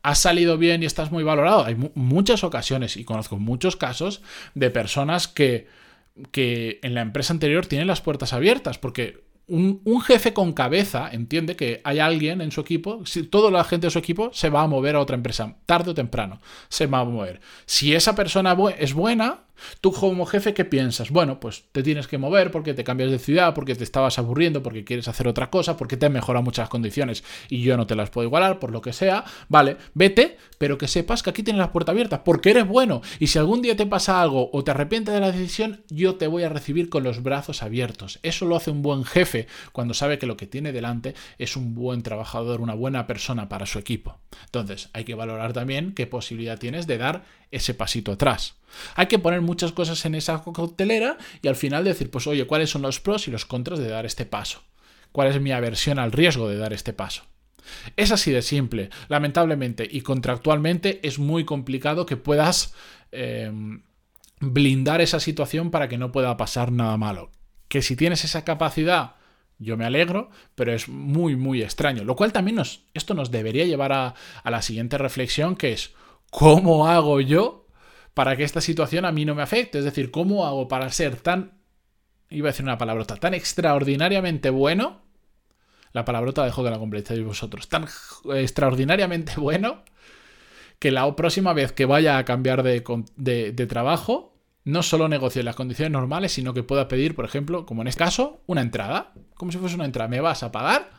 Has 0.02 0.18
salido 0.18 0.58
bien 0.58 0.82
y 0.82 0.86
estás 0.86 1.10
muy 1.10 1.24
valorado. 1.24 1.64
Hay 1.64 1.76
muchas 1.94 2.44
ocasiones 2.44 2.96
y 2.96 3.04
conozco 3.04 3.38
muchos 3.38 3.76
casos 3.76 4.22
de 4.54 4.70
personas 4.70 5.28
que, 5.28 5.68
que 6.30 6.78
en 6.82 6.94
la 6.94 7.02
empresa 7.02 7.32
anterior 7.32 7.66
tienen 7.66 7.86
las 7.86 8.00
puertas 8.00 8.32
abiertas 8.32 8.78
porque 8.78 9.24
un, 9.46 9.80
un, 9.84 10.00
jefe 10.02 10.34
con 10.34 10.52
cabeza 10.52 11.08
entiende 11.10 11.56
que 11.56 11.80
hay 11.82 12.00
alguien 12.00 12.42
en 12.42 12.52
su 12.52 12.60
equipo, 12.60 13.04
si 13.06 13.22
toda 13.22 13.50
la 13.50 13.64
gente 13.64 13.86
de 13.86 13.90
su 13.90 13.98
equipo 13.98 14.30
se 14.34 14.50
va 14.50 14.62
a 14.62 14.66
mover 14.66 14.94
a 14.94 15.00
otra 15.00 15.16
empresa, 15.16 15.56
tarde 15.64 15.92
o 15.92 15.94
temprano, 15.94 16.40
se 16.68 16.86
va 16.86 17.00
a 17.00 17.04
mover. 17.04 17.40
Si 17.64 17.94
esa 17.94 18.14
persona 18.14 18.54
es 18.78 18.92
buena, 18.92 19.40
Tú 19.80 19.92
como 19.92 20.26
jefe, 20.26 20.54
¿qué 20.54 20.64
piensas? 20.64 21.10
Bueno, 21.10 21.40
pues 21.40 21.64
te 21.72 21.82
tienes 21.82 22.06
que 22.06 22.18
mover 22.18 22.50
porque 22.50 22.74
te 22.74 22.84
cambias 22.84 23.10
de 23.10 23.18
ciudad, 23.18 23.54
porque 23.54 23.74
te 23.74 23.84
estabas 23.84 24.18
aburriendo, 24.18 24.62
porque 24.62 24.84
quieres 24.84 25.08
hacer 25.08 25.28
otra 25.28 25.50
cosa, 25.50 25.76
porque 25.76 25.96
te 25.96 26.06
han 26.06 26.12
mejorado 26.12 26.42
muchas 26.42 26.68
condiciones 26.68 27.24
y 27.48 27.62
yo 27.62 27.76
no 27.76 27.86
te 27.86 27.94
las 27.94 28.10
puedo 28.10 28.26
igualar, 28.26 28.58
por 28.58 28.72
lo 28.72 28.80
que 28.80 28.92
sea. 28.92 29.24
Vale, 29.48 29.76
vete, 29.94 30.36
pero 30.58 30.78
que 30.78 30.88
sepas 30.88 31.22
que 31.22 31.30
aquí 31.30 31.42
tienes 31.42 31.60
la 31.60 31.72
puerta 31.72 31.92
abierta, 31.92 32.24
porque 32.24 32.50
eres 32.50 32.66
bueno. 32.66 33.02
Y 33.18 33.28
si 33.28 33.38
algún 33.38 33.62
día 33.62 33.76
te 33.76 33.86
pasa 33.86 34.20
algo 34.20 34.50
o 34.52 34.64
te 34.64 34.70
arrepientes 34.70 35.14
de 35.14 35.20
la 35.20 35.32
decisión, 35.32 35.82
yo 35.88 36.16
te 36.16 36.26
voy 36.26 36.42
a 36.42 36.48
recibir 36.48 36.88
con 36.88 37.04
los 37.04 37.22
brazos 37.22 37.62
abiertos. 37.62 38.18
Eso 38.22 38.46
lo 38.46 38.56
hace 38.56 38.70
un 38.70 38.82
buen 38.82 39.04
jefe 39.04 39.46
cuando 39.72 39.94
sabe 39.94 40.18
que 40.18 40.26
lo 40.26 40.36
que 40.36 40.46
tiene 40.46 40.72
delante 40.72 41.14
es 41.38 41.56
un 41.56 41.74
buen 41.74 42.02
trabajador, 42.02 42.60
una 42.60 42.74
buena 42.74 43.06
persona 43.06 43.48
para 43.48 43.66
su 43.66 43.78
equipo. 43.78 44.18
Entonces, 44.46 44.90
hay 44.92 45.04
que 45.04 45.14
valorar 45.14 45.52
también 45.52 45.92
qué 45.92 46.06
posibilidad 46.06 46.58
tienes 46.58 46.86
de 46.86 46.98
dar 46.98 47.24
ese 47.50 47.74
pasito 47.74 48.12
atrás. 48.12 48.56
Hay 48.94 49.06
que 49.06 49.18
poner 49.18 49.40
muchas 49.40 49.72
cosas 49.72 50.04
en 50.04 50.14
esa 50.14 50.42
coctelera 50.42 51.18
y 51.42 51.48
al 51.48 51.56
final 51.56 51.84
decir, 51.84 52.10
pues 52.10 52.26
oye, 52.26 52.46
¿cuáles 52.46 52.70
son 52.70 52.82
los 52.82 53.00
pros 53.00 53.28
y 53.28 53.30
los 53.30 53.46
contras 53.46 53.78
de 53.78 53.88
dar 53.88 54.06
este 54.06 54.26
paso? 54.26 54.62
¿Cuál 55.12 55.28
es 55.28 55.40
mi 55.40 55.52
aversión 55.52 55.98
al 55.98 56.12
riesgo 56.12 56.48
de 56.48 56.58
dar 56.58 56.72
este 56.72 56.92
paso? 56.92 57.24
Es 57.96 58.12
así 58.12 58.30
de 58.30 58.42
simple. 58.42 58.90
Lamentablemente 59.08 59.86
y 59.90 60.02
contractualmente 60.02 61.00
es 61.02 61.18
muy 61.18 61.44
complicado 61.44 62.06
que 62.06 62.16
puedas 62.16 62.74
eh, 63.12 63.50
blindar 64.40 65.00
esa 65.00 65.20
situación 65.20 65.70
para 65.70 65.88
que 65.88 65.98
no 65.98 66.12
pueda 66.12 66.36
pasar 66.36 66.72
nada 66.72 66.96
malo. 66.96 67.30
Que 67.68 67.82
si 67.82 67.96
tienes 67.96 68.24
esa 68.24 68.44
capacidad, 68.44 69.16
yo 69.58 69.76
me 69.76 69.84
alegro, 69.84 70.30
pero 70.54 70.72
es 70.72 70.88
muy, 70.88 71.36
muy 71.36 71.62
extraño. 71.62 72.04
Lo 72.04 72.16
cual 72.16 72.32
también 72.32 72.56
nos, 72.56 72.82
esto 72.94 73.14
nos 73.14 73.30
debería 73.30 73.64
llevar 73.66 73.92
a, 73.92 74.14
a 74.42 74.50
la 74.50 74.62
siguiente 74.62 74.96
reflexión, 74.98 75.56
que 75.56 75.72
es, 75.72 75.92
¿cómo 76.30 76.88
hago 76.88 77.20
yo 77.20 77.68
para 78.18 78.36
que 78.36 78.42
esta 78.42 78.60
situación 78.60 79.04
a 79.04 79.12
mí 79.12 79.24
no 79.24 79.36
me 79.36 79.42
afecte. 79.42 79.78
Es 79.78 79.84
decir, 79.84 80.10
¿cómo 80.10 80.44
hago 80.44 80.66
para 80.66 80.90
ser 80.90 81.14
tan, 81.18 81.52
iba 82.30 82.48
a 82.48 82.50
decir 82.50 82.64
una 82.64 82.76
palabrota, 82.76 83.14
tan 83.14 83.32
extraordinariamente 83.32 84.50
bueno? 84.50 85.02
La 85.92 86.04
palabrota 86.04 86.44
dejo 86.44 86.64
que 86.64 86.70
la 86.70 86.80
completéis 86.80 87.22
vosotros. 87.22 87.68
Tan 87.68 87.86
extraordinariamente 88.34 89.34
bueno 89.36 89.84
que 90.80 90.90
la 90.90 91.14
próxima 91.14 91.52
vez 91.52 91.70
que 91.70 91.84
vaya 91.84 92.18
a 92.18 92.24
cambiar 92.24 92.64
de, 92.64 92.82
de 93.14 93.66
trabajo, 93.68 94.34
no 94.64 94.82
solo 94.82 95.06
negocie 95.06 95.44
las 95.44 95.54
condiciones 95.54 95.92
normales, 95.92 96.32
sino 96.32 96.54
que 96.54 96.64
pueda 96.64 96.88
pedir, 96.88 97.14
por 97.14 97.24
ejemplo, 97.24 97.66
como 97.66 97.82
en 97.82 97.86
este 97.86 98.02
caso, 98.02 98.42
una 98.46 98.62
entrada. 98.62 99.12
Como 99.36 99.52
si 99.52 99.58
fuese 99.58 99.76
una 99.76 99.84
entrada. 99.84 100.08
Me 100.08 100.20
vas 100.20 100.42
a 100.42 100.50
pagar 100.50 100.90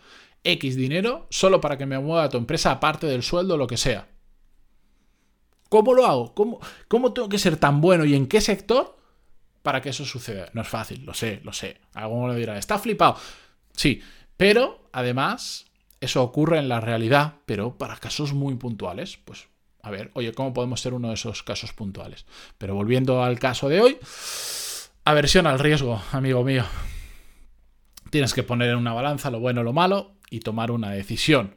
X 0.46 0.78
dinero 0.78 1.28
solo 1.32 1.60
para 1.60 1.78
que 1.78 1.86
me 1.86 2.00
mueva 2.00 2.24
a 2.24 2.30
tu 2.30 2.38
empresa, 2.38 2.72
aparte 2.72 3.08
del 3.08 3.24
sueldo 3.24 3.58
lo 3.58 3.68
que 3.68 3.76
sea. 3.76 4.08
¿Cómo 5.70 5.94
lo 5.94 6.06
hago? 6.06 6.34
¿Cómo, 6.34 6.60
¿Cómo 6.88 7.14
tengo 7.14 7.30
que 7.30 7.40
ser 7.40 7.58
tan 7.58 7.80
bueno 7.80 8.06
y 8.06 8.16
en 8.16 8.28
qué 8.28 8.42
sector 8.42 8.98
para 9.62 9.82
que 9.82 9.90
eso 9.90 10.04
suceda? 10.04 10.50
No 10.54 10.62
es 10.62 10.68
fácil, 10.68 11.06
lo 11.06 11.14
sé, 11.14 11.42
lo 11.44 11.54
sé. 11.54 11.80
Alguno 11.94 12.34
le 12.34 12.40
dirá, 12.40 12.58
está 12.58 12.80
flipado. 12.80 13.18
Sí, 13.74 14.02
pero 14.36 14.90
además 14.92 15.68
eso 16.02 16.24
ocurre 16.24 16.60
en 16.60 16.70
la 16.70 16.82
realidad, 16.82 17.36
pero 17.46 17.78
para 17.78 17.98
casos 17.98 18.34
muy 18.34 18.56
puntuales, 18.56 19.18
pues 19.24 19.48
a 19.82 19.92
ver, 19.92 20.12
oye, 20.14 20.34
¿cómo 20.34 20.54
podemos 20.54 20.82
ser 20.82 20.94
uno 20.94 21.10
de 21.10 21.14
esos 21.14 21.44
casos 21.44 21.74
puntuales? 21.74 22.26
Pero 22.58 22.76
volviendo 22.76 23.24
al 23.24 23.40
caso 23.40 23.70
de 23.70 23.80
hoy, 23.80 23.98
aversión 25.06 25.48
al 25.48 25.60
riesgo, 25.60 26.02
amigo 26.12 26.44
mío. 26.44 26.66
Tienes 28.10 28.34
que 28.34 28.44
poner 28.44 28.72
en 28.72 28.78
una 28.78 28.94
balanza 28.94 29.30
lo 29.30 29.40
bueno 29.40 29.62
o 29.62 29.64
lo 29.64 29.74
malo 29.74 30.16
y 30.30 30.40
tomar 30.40 30.72
una 30.72 30.92
decisión. 30.92 31.56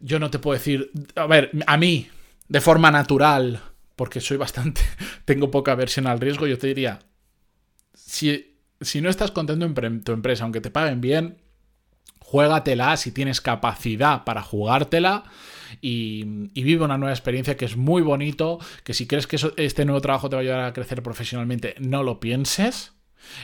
Yo 0.00 0.18
no 0.18 0.30
te 0.30 0.38
puedo 0.38 0.58
decir, 0.58 0.90
a 1.14 1.26
ver, 1.26 1.50
a 1.66 1.76
mí, 1.76 2.08
de 2.52 2.60
forma 2.60 2.90
natural, 2.90 3.62
porque 3.96 4.20
soy 4.20 4.36
bastante, 4.36 4.82
tengo 5.24 5.50
poca 5.50 5.72
aversión 5.72 6.06
al 6.06 6.20
riesgo, 6.20 6.46
yo 6.46 6.58
te 6.58 6.66
diría, 6.66 6.98
si, 7.94 8.58
si 8.78 9.00
no 9.00 9.08
estás 9.08 9.30
contento 9.30 9.64
en 9.64 10.04
tu 10.04 10.12
empresa, 10.12 10.44
aunque 10.44 10.60
te 10.60 10.70
paguen 10.70 11.00
bien, 11.00 11.38
juégatela 12.20 12.98
si 12.98 13.10
tienes 13.10 13.40
capacidad 13.40 14.24
para 14.24 14.42
jugártela. 14.42 15.24
Y, 15.80 16.24
vive 16.52 16.84
una 16.84 16.98
nueva 16.98 17.14
experiencia 17.14 17.56
que 17.56 17.64
es 17.64 17.78
muy 17.78 18.02
bonito, 18.02 18.58
que 18.84 18.92
si 18.92 19.06
crees 19.06 19.26
que 19.26 19.38
este 19.56 19.86
nuevo 19.86 20.02
trabajo 20.02 20.28
te 20.28 20.36
va 20.36 20.40
a 20.40 20.42
ayudar 20.42 20.60
a 20.60 20.74
crecer 20.74 21.02
profesionalmente, 21.02 21.74
no 21.78 22.02
lo 22.02 22.20
pienses 22.20 22.92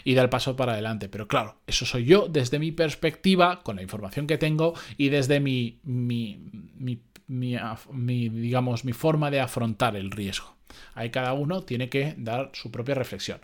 y 0.04 0.12
da 0.12 0.22
el 0.22 0.28
paso 0.28 0.54
para 0.54 0.72
adelante. 0.72 1.08
Pero 1.08 1.28
claro, 1.28 1.62
eso 1.66 1.86
soy 1.86 2.04
yo 2.04 2.28
desde 2.28 2.58
mi 2.58 2.72
perspectiva, 2.72 3.62
con 3.62 3.76
la 3.76 3.82
información 3.82 4.26
que 4.26 4.36
tengo 4.36 4.74
y 4.98 5.08
desde 5.08 5.40
mi, 5.40 5.80
mi, 5.82 6.38
mi, 6.76 7.00
digamos, 7.28 8.84
mi 8.84 8.92
forma 8.92 9.30
de 9.30 9.40
afrontar 9.40 9.96
el 9.96 10.10
riesgo. 10.10 10.56
Ahí 10.94 11.10
cada 11.10 11.32
uno 11.32 11.62
tiene 11.62 11.88
que 11.88 12.14
dar 12.16 12.50
su 12.54 12.70
propia 12.70 12.94
reflexión. 12.94 13.40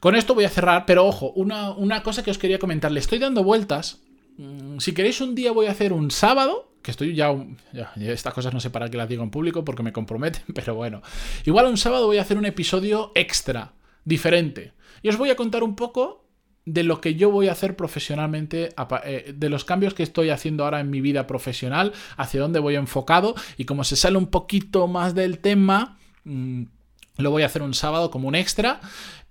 Con 0.00 0.14
esto 0.14 0.34
voy 0.34 0.44
a 0.44 0.50
cerrar, 0.50 0.84
pero 0.86 1.06
ojo, 1.06 1.32
una, 1.32 1.70
una 1.70 2.02
cosa 2.02 2.22
que 2.22 2.30
os 2.30 2.38
quería 2.38 2.58
comentar, 2.58 2.92
le 2.92 3.00
estoy 3.00 3.18
dando 3.18 3.42
vueltas. 3.42 4.00
Mm, 4.36 4.78
si 4.78 4.92
queréis 4.92 5.20
un 5.20 5.34
día 5.34 5.52
voy 5.52 5.66
a 5.66 5.70
hacer 5.70 5.92
un 5.92 6.10
sábado, 6.10 6.70
que 6.82 6.90
estoy 6.90 7.14
ya, 7.14 7.34
ya, 7.72 7.92
estas 7.96 8.34
cosas 8.34 8.52
no 8.52 8.60
sé 8.60 8.70
para 8.70 8.90
qué 8.90 8.96
las 8.96 9.08
digo 9.08 9.22
en 9.22 9.30
público 9.30 9.64
porque 9.64 9.82
me 9.82 9.92
comprometen, 9.92 10.42
pero 10.54 10.74
bueno. 10.74 11.02
Igual 11.44 11.66
un 11.66 11.78
sábado 11.78 12.06
voy 12.06 12.18
a 12.18 12.22
hacer 12.22 12.36
un 12.36 12.46
episodio 12.46 13.12
extra, 13.14 13.72
diferente. 14.04 14.72
Y 15.02 15.08
os 15.08 15.16
voy 15.16 15.30
a 15.30 15.36
contar 15.36 15.62
un 15.62 15.76
poco 15.76 16.25
de 16.66 16.82
lo 16.82 17.00
que 17.00 17.14
yo 17.14 17.30
voy 17.30 17.48
a 17.48 17.52
hacer 17.52 17.76
profesionalmente, 17.76 18.74
eh, 19.04 19.32
de 19.34 19.48
los 19.48 19.64
cambios 19.64 19.94
que 19.94 20.02
estoy 20.02 20.30
haciendo 20.30 20.64
ahora 20.64 20.80
en 20.80 20.90
mi 20.90 21.00
vida 21.00 21.26
profesional, 21.26 21.92
hacia 22.16 22.40
dónde 22.40 22.58
voy 22.58 22.74
enfocado 22.74 23.34
y 23.56 23.64
como 23.64 23.84
se 23.84 23.96
sale 23.96 24.18
un 24.18 24.26
poquito 24.26 24.88
más 24.88 25.14
del 25.14 25.38
tema, 25.38 25.96
mm, 26.24 26.64
lo 27.18 27.30
voy 27.30 27.44
a 27.44 27.46
hacer 27.46 27.62
un 27.62 27.72
sábado 27.72 28.10
como 28.10 28.28
un 28.28 28.34
extra, 28.34 28.80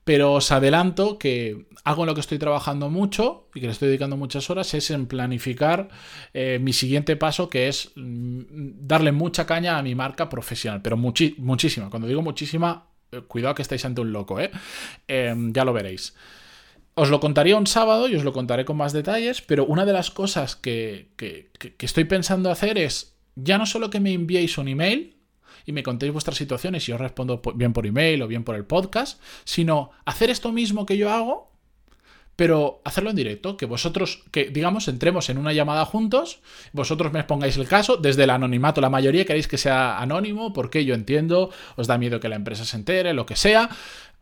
pero 0.05 0.33
os 0.33 0.51
adelanto 0.51 1.17
que 1.17 1.67
algo 1.83 2.03
en 2.03 2.07
lo 2.07 2.13
que 2.13 2.21
estoy 2.21 2.39
trabajando 2.39 2.89
mucho 2.89 3.49
y 3.53 3.59
que 3.59 3.65
le 3.65 3.73
estoy 3.73 3.89
dedicando 3.89 4.15
muchas 4.15 4.49
horas 4.49 4.73
es 4.73 4.89
en 4.91 5.07
planificar 5.07 5.89
eh, 6.33 6.59
mi 6.61 6.73
siguiente 6.73 7.17
paso, 7.17 7.49
que 7.49 7.67
es 7.67 7.91
mm, 7.95 8.87
darle 8.87 9.11
mucha 9.11 9.45
caña 9.45 9.77
a 9.77 9.83
mi 9.83 9.93
marca 9.93 10.29
profesional, 10.29 10.81
pero 10.81 10.95
muchísima. 10.95 11.89
Cuando 11.89 12.07
digo 12.07 12.21
muchísima, 12.21 12.87
eh, 13.11 13.21
cuidado 13.27 13.55
que 13.55 13.61
estáis 13.63 13.83
ante 13.83 14.01
un 14.01 14.13
loco, 14.13 14.39
¿eh? 14.39 14.51
Em, 15.07 15.51
ya 15.51 15.65
lo 15.65 15.73
veréis. 15.73 16.13
Os 16.95 17.09
lo 17.09 17.19
contaría 17.19 17.57
un 17.57 17.67
sábado 17.67 18.07
y 18.07 18.15
os 18.15 18.23
lo 18.23 18.33
contaré 18.33 18.65
con 18.65 18.77
más 18.77 18.93
detalles, 18.93 19.41
pero 19.41 19.65
una 19.65 19.85
de 19.85 19.93
las 19.93 20.11
cosas 20.11 20.55
que, 20.55 21.09
que 21.17 21.49
estoy 21.79 22.05
pensando 22.05 22.49
hacer 22.49 22.77
es 22.77 23.17
ya 23.35 23.57
no 23.57 23.65
solo 23.65 23.89
que 23.89 23.99
me 23.99 24.13
enviéis 24.13 24.57
un 24.57 24.69
email, 24.69 25.15
y 25.65 25.71
me 25.71 25.83
contéis 25.83 26.11
vuestras 26.11 26.37
situaciones 26.37 26.87
y 26.87 26.91
os 26.91 26.99
respondo 26.99 27.41
bien 27.55 27.73
por 27.73 27.85
email 27.85 28.21
o 28.21 28.27
bien 28.27 28.43
por 28.43 28.55
el 28.55 28.65
podcast, 28.65 29.19
sino 29.43 29.91
hacer 30.05 30.29
esto 30.29 30.51
mismo 30.51 30.85
que 30.85 30.97
yo 30.97 31.09
hago, 31.09 31.51
pero 32.35 32.81
hacerlo 32.83 33.09
en 33.09 33.15
directo, 33.15 33.57
que 33.57 33.65
vosotros, 33.65 34.23
que 34.31 34.45
digamos, 34.45 34.87
entremos 34.87 35.29
en 35.29 35.37
una 35.37 35.53
llamada 35.53 35.85
juntos, 35.85 36.39
vosotros 36.73 37.13
me 37.13 37.19
expongáis 37.19 37.57
el 37.57 37.67
caso 37.67 37.97
desde 37.97 38.23
el 38.23 38.29
anonimato, 38.29 38.81
la 38.81 38.89
mayoría 38.89 39.25
queréis 39.25 39.47
que 39.47 39.57
sea 39.57 39.99
anónimo, 39.99 40.51
porque 40.51 40.83
yo 40.85 40.95
entiendo, 40.95 41.51
os 41.75 41.87
da 41.87 41.97
miedo 41.97 42.19
que 42.19 42.29
la 42.29 42.35
empresa 42.35 42.65
se 42.65 42.75
entere, 42.77 43.13
lo 43.13 43.25
que 43.25 43.35
sea, 43.35 43.69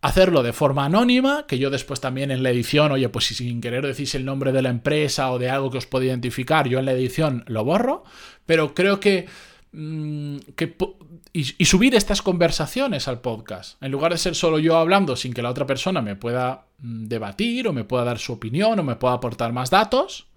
hacerlo 0.01 0.43
de 0.43 0.53
forma 0.53 0.85
anónima, 0.85 1.45
que 1.47 1.57
yo 1.57 1.69
después 1.69 2.01
también 2.01 2.29
en 2.29 2.43
la 2.43 2.51
edición, 2.51 2.91
oye, 2.91 3.07
pues 3.09 3.25
si 3.25 3.35
sin 3.35 3.61
querer 3.61 3.87
decís 3.87 4.13
el 4.15 4.25
nombre 4.25 4.51
de 4.51 4.61
la 4.61 4.69
empresa 4.69 5.31
o 5.31 5.39
de 5.39 5.49
algo 5.49 5.71
que 5.71 5.77
os 5.77 5.87
puede 5.87 6.07
identificar, 6.07 6.67
yo 6.67 6.77
en 6.79 6.85
la 6.85 6.91
edición 6.91 7.43
lo 7.47 7.63
borro, 7.63 8.03
pero 8.45 8.75
creo 8.75 8.99
que 8.99 9.27
que, 9.73 10.75
y, 11.33 11.65
subir 11.65 11.95
estas 11.95 12.21
conversaciones 12.21 13.07
al 13.07 13.21
podcast. 13.21 13.81
En 13.81 13.91
lugar 13.91 14.11
de 14.11 14.19
ser 14.19 14.35
solo 14.35 14.59
yo 14.59 14.77
hablando 14.77 15.15
sin 15.15 15.33
que 15.33 15.41
la 15.41 15.49
otra 15.49 15.65
persona 15.65 16.01
me 16.01 16.15
pueda 16.15 16.67
mm, 16.79 17.05
debatir 17.07 17.67
o 17.67 17.73
me 17.73 17.83
pueda 17.83 18.03
dar 18.03 18.19
su 18.19 18.33
opinión 18.33 18.79
o 18.79 18.83
me 18.83 18.95
pueda 18.95 19.15
aportar 19.15 19.51
más 19.51 19.71
datos, 19.71 20.27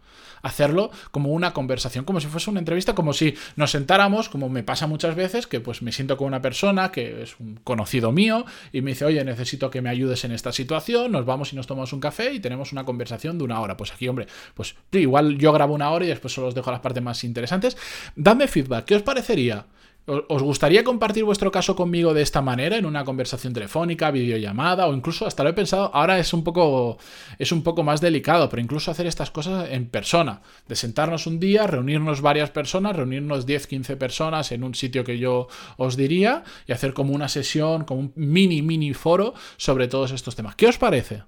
hacerlo 0.42 0.90
como 1.10 1.30
una 1.30 1.52
conversación, 1.52 2.04
como 2.04 2.20
si 2.20 2.26
fuese 2.26 2.50
una 2.50 2.60
entrevista, 2.60 2.94
como 2.94 3.12
si 3.12 3.34
nos 3.56 3.70
sentáramos, 3.70 4.28
como 4.28 4.48
me 4.48 4.62
pasa 4.62 4.86
muchas 4.86 5.14
veces, 5.14 5.46
que 5.46 5.60
pues 5.60 5.82
me 5.82 5.92
siento 5.92 6.16
con 6.16 6.26
una 6.26 6.42
persona 6.42 6.92
que 6.92 7.22
es 7.22 7.38
un 7.40 7.58
conocido 7.64 8.12
mío 8.12 8.44
y 8.72 8.82
me 8.82 8.92
dice, 8.92 9.04
oye, 9.04 9.24
necesito 9.24 9.70
que 9.70 9.82
me 9.82 9.90
ayudes 9.90 10.24
en 10.24 10.32
esta 10.32 10.52
situación, 10.52 11.12
nos 11.12 11.24
vamos 11.24 11.52
y 11.52 11.56
nos 11.56 11.66
tomamos 11.66 11.92
un 11.92 12.00
café 12.00 12.32
y 12.32 12.40
tenemos 12.40 12.72
una 12.72 12.84
conversación 12.84 13.38
de 13.38 13.44
una 13.44 13.60
hora. 13.60 13.76
Pues 13.76 13.92
aquí, 13.92 14.08
hombre, 14.08 14.26
pues 14.54 14.74
igual 14.92 15.38
yo 15.38 15.52
grabo 15.52 15.74
una 15.74 15.90
hora 15.90 16.04
y 16.04 16.08
después 16.08 16.32
solo 16.32 16.48
os 16.48 16.54
dejo 16.54 16.70
las 16.70 16.80
partes 16.80 17.02
más 17.02 17.22
interesantes. 17.24 17.76
Dadme 18.14 18.48
feedback, 18.48 18.84
¿qué 18.84 18.96
os 18.96 19.02
parecería? 19.02 19.66
¿Os 20.06 20.40
gustaría 20.40 20.84
compartir 20.84 21.24
vuestro 21.24 21.50
caso 21.50 21.74
conmigo 21.74 22.14
de 22.14 22.22
esta 22.22 22.40
manera, 22.40 22.76
en 22.76 22.86
una 22.86 23.04
conversación 23.04 23.52
telefónica, 23.52 24.12
videollamada 24.12 24.86
o 24.86 24.94
incluso 24.94 25.26
hasta 25.26 25.42
lo 25.42 25.50
he 25.50 25.52
pensado, 25.52 25.90
ahora 25.92 26.20
es 26.20 26.32
un 26.32 26.44
poco 26.44 26.96
es 27.40 27.50
un 27.50 27.64
poco 27.64 27.82
más 27.82 28.00
delicado, 28.00 28.48
pero 28.48 28.62
incluso 28.62 28.92
hacer 28.92 29.08
estas 29.08 29.32
cosas 29.32 29.68
en 29.68 29.88
persona, 29.88 30.42
de 30.68 30.76
sentarnos 30.76 31.26
un 31.26 31.40
día, 31.40 31.66
reunirnos 31.66 32.20
varias 32.20 32.50
personas, 32.50 32.94
reunirnos 32.94 33.46
10, 33.46 33.66
15 33.66 33.96
personas 33.96 34.52
en 34.52 34.62
un 34.62 34.76
sitio 34.76 35.02
que 35.02 35.18
yo 35.18 35.48
os 35.76 35.96
diría 35.96 36.44
y 36.68 36.72
hacer 36.72 36.94
como 36.94 37.12
una 37.12 37.28
sesión, 37.28 37.82
como 37.82 38.00
un 38.02 38.12
mini 38.14 38.62
mini 38.62 38.94
foro 38.94 39.34
sobre 39.56 39.88
todos 39.88 40.12
estos 40.12 40.36
temas. 40.36 40.54
¿Qué 40.54 40.68
os 40.68 40.78
parece? 40.78 41.24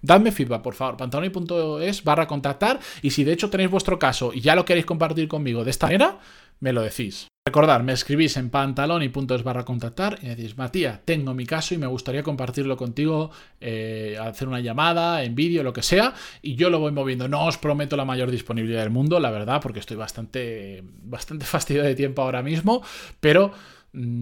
Dadme 0.00 0.32
feedback, 0.32 0.62
por 0.62 0.74
favor, 0.74 0.96
pantaloni.es 0.96 2.02
barra 2.02 2.26
contactar 2.26 2.80
y 3.02 3.10
si 3.10 3.24
de 3.24 3.34
hecho 3.34 3.50
tenéis 3.50 3.70
vuestro 3.70 3.98
caso 3.98 4.32
y 4.32 4.40
ya 4.40 4.54
lo 4.54 4.64
queréis 4.64 4.86
compartir 4.86 5.28
conmigo 5.28 5.64
de 5.64 5.70
esta 5.70 5.86
manera, 5.86 6.18
me 6.60 6.72
lo 6.72 6.80
decís. 6.80 7.31
Recordad, 7.44 7.80
me 7.80 7.92
escribís 7.92 8.36
en 8.36 8.50
pantaloni.es 8.50 9.42
barra 9.42 9.64
contactar 9.64 10.16
y 10.22 10.26
me 10.26 10.36
decís, 10.36 10.56
Matías, 10.56 11.00
tengo 11.04 11.34
mi 11.34 11.44
caso 11.44 11.74
y 11.74 11.78
me 11.78 11.88
gustaría 11.88 12.22
compartirlo 12.22 12.76
contigo, 12.76 13.32
eh, 13.60 14.16
hacer 14.20 14.46
una 14.46 14.60
llamada, 14.60 15.24
en 15.24 15.34
vídeo, 15.34 15.64
lo 15.64 15.72
que 15.72 15.82
sea, 15.82 16.14
y 16.40 16.54
yo 16.54 16.70
lo 16.70 16.78
voy 16.78 16.92
moviendo. 16.92 17.26
No 17.26 17.44
os 17.46 17.58
prometo 17.58 17.96
la 17.96 18.04
mayor 18.04 18.30
disponibilidad 18.30 18.82
del 18.82 18.90
mundo, 18.90 19.18
la 19.18 19.32
verdad, 19.32 19.60
porque 19.60 19.80
estoy 19.80 19.96
bastante, 19.96 20.84
bastante 21.02 21.44
fastidio 21.44 21.82
de 21.82 21.96
tiempo 21.96 22.22
ahora 22.22 22.44
mismo, 22.44 22.80
pero 23.18 23.52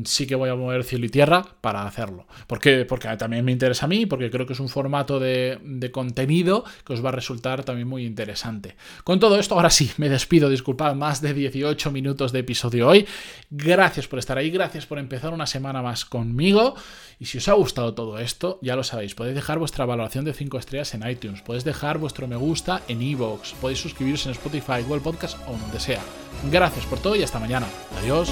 sí 0.04 0.26
que 0.26 0.34
voy 0.34 0.50
a 0.50 0.56
mover 0.56 0.82
cielo 0.82 1.06
y 1.06 1.08
tierra 1.08 1.44
para 1.60 1.86
hacerlo. 1.86 2.26
¿Por 2.46 2.58
qué? 2.58 2.84
Porque 2.84 3.08
también 3.16 3.44
me 3.44 3.52
interesa 3.52 3.86
a 3.86 3.88
mí, 3.88 4.06
porque 4.06 4.30
creo 4.30 4.46
que 4.46 4.54
es 4.54 4.60
un 4.60 4.68
formato 4.68 5.20
de, 5.20 5.90
contenido 5.92 6.64
que 6.84 6.92
os 6.92 7.04
va 7.04 7.10
a 7.10 7.12
resultar 7.12 7.64
también 7.64 7.88
muy 7.88 8.04
interesante. 8.04 8.76
Con 9.04 9.20
todo 9.20 9.38
esto, 9.38 9.54
ahora 9.54 9.70
sí, 9.70 9.90
me 9.96 10.08
despido, 10.08 10.48
disculpad, 10.48 10.94
más 10.94 11.20
de 11.20 11.34
18 11.34 11.90
minutos 11.92 12.32
de 12.32 12.40
episodio 12.40 12.88
hoy. 12.88 13.06
Gracias 13.50 14.08
por 14.08 14.18
estar 14.18 14.38
ahí, 14.38 14.50
gracias 14.50 14.86
por 14.86 14.98
empezar 14.98 15.32
una 15.32 15.46
semana 15.46 15.82
más 15.82 16.04
conmigo. 16.04 16.74
Y 17.18 17.26
si 17.26 17.38
os 17.38 17.48
ha 17.48 17.52
gustado 17.52 17.94
todo 17.94 18.18
esto, 18.18 18.58
ya 18.62 18.76
lo 18.76 18.82
sabéis, 18.82 19.14
podéis 19.14 19.34
dejar 19.34 19.58
vuestra 19.58 19.84
valoración 19.84 20.24
de 20.24 20.32
5 20.32 20.58
estrellas 20.58 20.94
en 20.94 21.08
iTunes, 21.08 21.42
podéis 21.42 21.64
dejar 21.64 21.98
vuestro 21.98 22.26
me 22.26 22.36
gusta 22.36 22.82
en 22.88 23.02
iVoox, 23.02 23.52
podéis 23.60 23.80
suscribiros 23.80 24.24
en 24.26 24.32
Spotify, 24.32 24.82
Google 24.82 25.02
Podcast 25.02 25.38
o 25.46 25.52
donde 25.52 25.80
sea. 25.80 26.00
Gracias 26.50 26.86
por 26.86 26.98
todo 26.98 27.16
y 27.16 27.22
hasta 27.22 27.38
mañana. 27.38 27.66
Adiós. 27.98 28.30